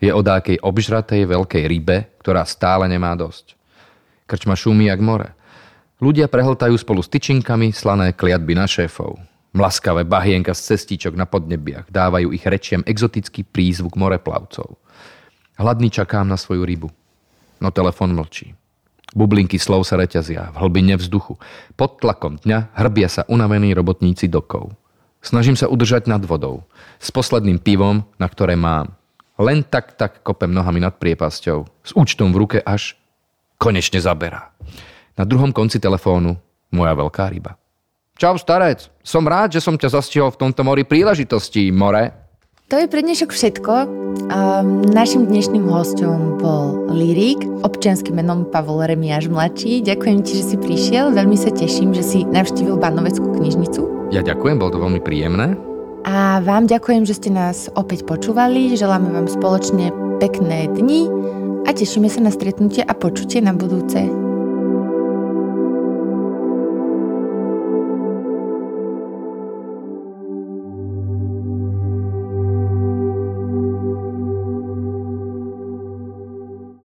Je 0.02 0.10
o 0.10 0.18
dákej 0.18 0.58
obžratej 0.58 1.30
veľkej 1.30 1.64
rybe, 1.70 2.10
ktorá 2.18 2.42
stále 2.42 2.90
nemá 2.90 3.14
dosť. 3.14 3.54
Krčma 4.26 4.58
šumí 4.58 4.90
jak 4.90 4.98
more. 4.98 5.38
Ľudia 6.02 6.26
prehltajú 6.26 6.74
spolu 6.74 6.98
s 6.98 7.06
tyčinkami 7.06 7.70
slané 7.70 8.10
kliatby 8.10 8.58
na 8.58 8.66
šéfov. 8.66 9.14
Mlaskavé 9.54 10.02
bahienka 10.02 10.50
z 10.58 10.74
cestičok 10.74 11.14
na 11.14 11.30
podnebiach 11.30 11.86
dávajú 11.86 12.34
ich 12.34 12.42
rečiem 12.42 12.82
exotický 12.82 13.46
prízvuk 13.46 13.94
moreplavcov. 13.94 14.74
Hladný 15.62 15.94
čakám 15.94 16.26
na 16.26 16.34
svoju 16.34 16.66
rybu. 16.66 16.90
No 17.62 17.70
telefon 17.70 18.10
mlčí. 18.10 18.58
Bublinky 19.14 19.60
slov 19.60 19.84
sa 19.86 20.00
reťazia 20.00 20.50
v 20.50 20.56
hlbine 20.66 20.96
vzduchu. 20.98 21.38
Pod 21.76 22.00
tlakom 22.02 22.40
dňa 22.42 22.74
hrbia 22.74 23.06
sa 23.06 23.28
unavení 23.28 23.70
robotníci 23.76 24.26
dokov. 24.26 24.74
Snažím 25.22 25.54
sa 25.54 25.70
udržať 25.70 26.10
nad 26.10 26.24
vodou. 26.26 26.66
S 26.98 27.14
posledným 27.14 27.62
pivom, 27.62 28.02
na 28.18 28.26
ktoré 28.26 28.58
mám. 28.58 28.98
Len 29.40 29.64
tak, 29.64 29.96
tak 29.96 30.20
kopem 30.20 30.52
nohami 30.52 30.82
nad 30.82 30.96
priepasťou. 31.00 31.64
S 31.82 31.92
účtom 31.96 32.36
v 32.36 32.40
ruke 32.44 32.58
až 32.60 32.96
konečne 33.56 34.02
zaberá. 34.02 34.52
Na 35.16 35.24
druhom 35.24 35.52
konci 35.54 35.80
telefónu 35.80 36.36
moja 36.72 36.92
veľká 36.96 37.28
ryba. 37.32 37.56
Čau, 38.20 38.36
starec. 38.36 38.92
Som 39.00 39.24
rád, 39.24 39.56
že 39.56 39.64
som 39.64 39.76
ťa 39.76 39.98
zastihol 39.98 40.30
v 40.30 40.40
tomto 40.46 40.60
mori 40.62 40.84
príležitostí, 40.84 41.72
more. 41.72 42.12
To 42.68 42.80
je 42.80 42.88
pre 42.88 43.04
dnešok 43.04 43.30
všetko. 43.32 43.72
Um, 44.32 44.80
našim 44.92 45.28
dnešným 45.28 45.68
hostom 45.68 46.40
bol 46.40 46.88
Lirik, 46.88 47.40
občianským 47.64 48.16
menom 48.16 48.48
Pavol 48.48 48.84
Remiáš 48.84 49.28
mladší. 49.28 49.84
Ďakujem 49.84 50.18
ti, 50.24 50.32
že 50.40 50.44
si 50.44 50.56
prišiel. 50.56 51.12
Veľmi 51.12 51.36
sa 51.36 51.52
teším, 51.52 51.92
že 51.92 52.04
si 52.04 52.24
navštívil 52.24 52.80
Banoveckú 52.80 53.32
knižnicu. 53.36 54.12
Ja 54.12 54.24
ďakujem, 54.24 54.56
bolo 54.60 54.72
to 54.72 54.80
veľmi 54.80 55.00
príjemné. 55.04 55.71
A 56.02 56.42
vám 56.42 56.66
ďakujem, 56.66 57.06
že 57.06 57.14
ste 57.14 57.30
nás 57.30 57.70
opäť 57.78 58.02
počúvali. 58.02 58.74
Želáme 58.74 59.14
vám 59.14 59.30
spoločne 59.30 59.94
pekné 60.18 60.66
dni 60.74 61.06
a 61.62 61.70
tešíme 61.70 62.10
sa 62.10 62.18
na 62.18 62.34
stretnutie 62.34 62.82
a 62.82 62.90
počutie 62.90 63.38
na 63.38 63.54
budúce. 63.54 64.31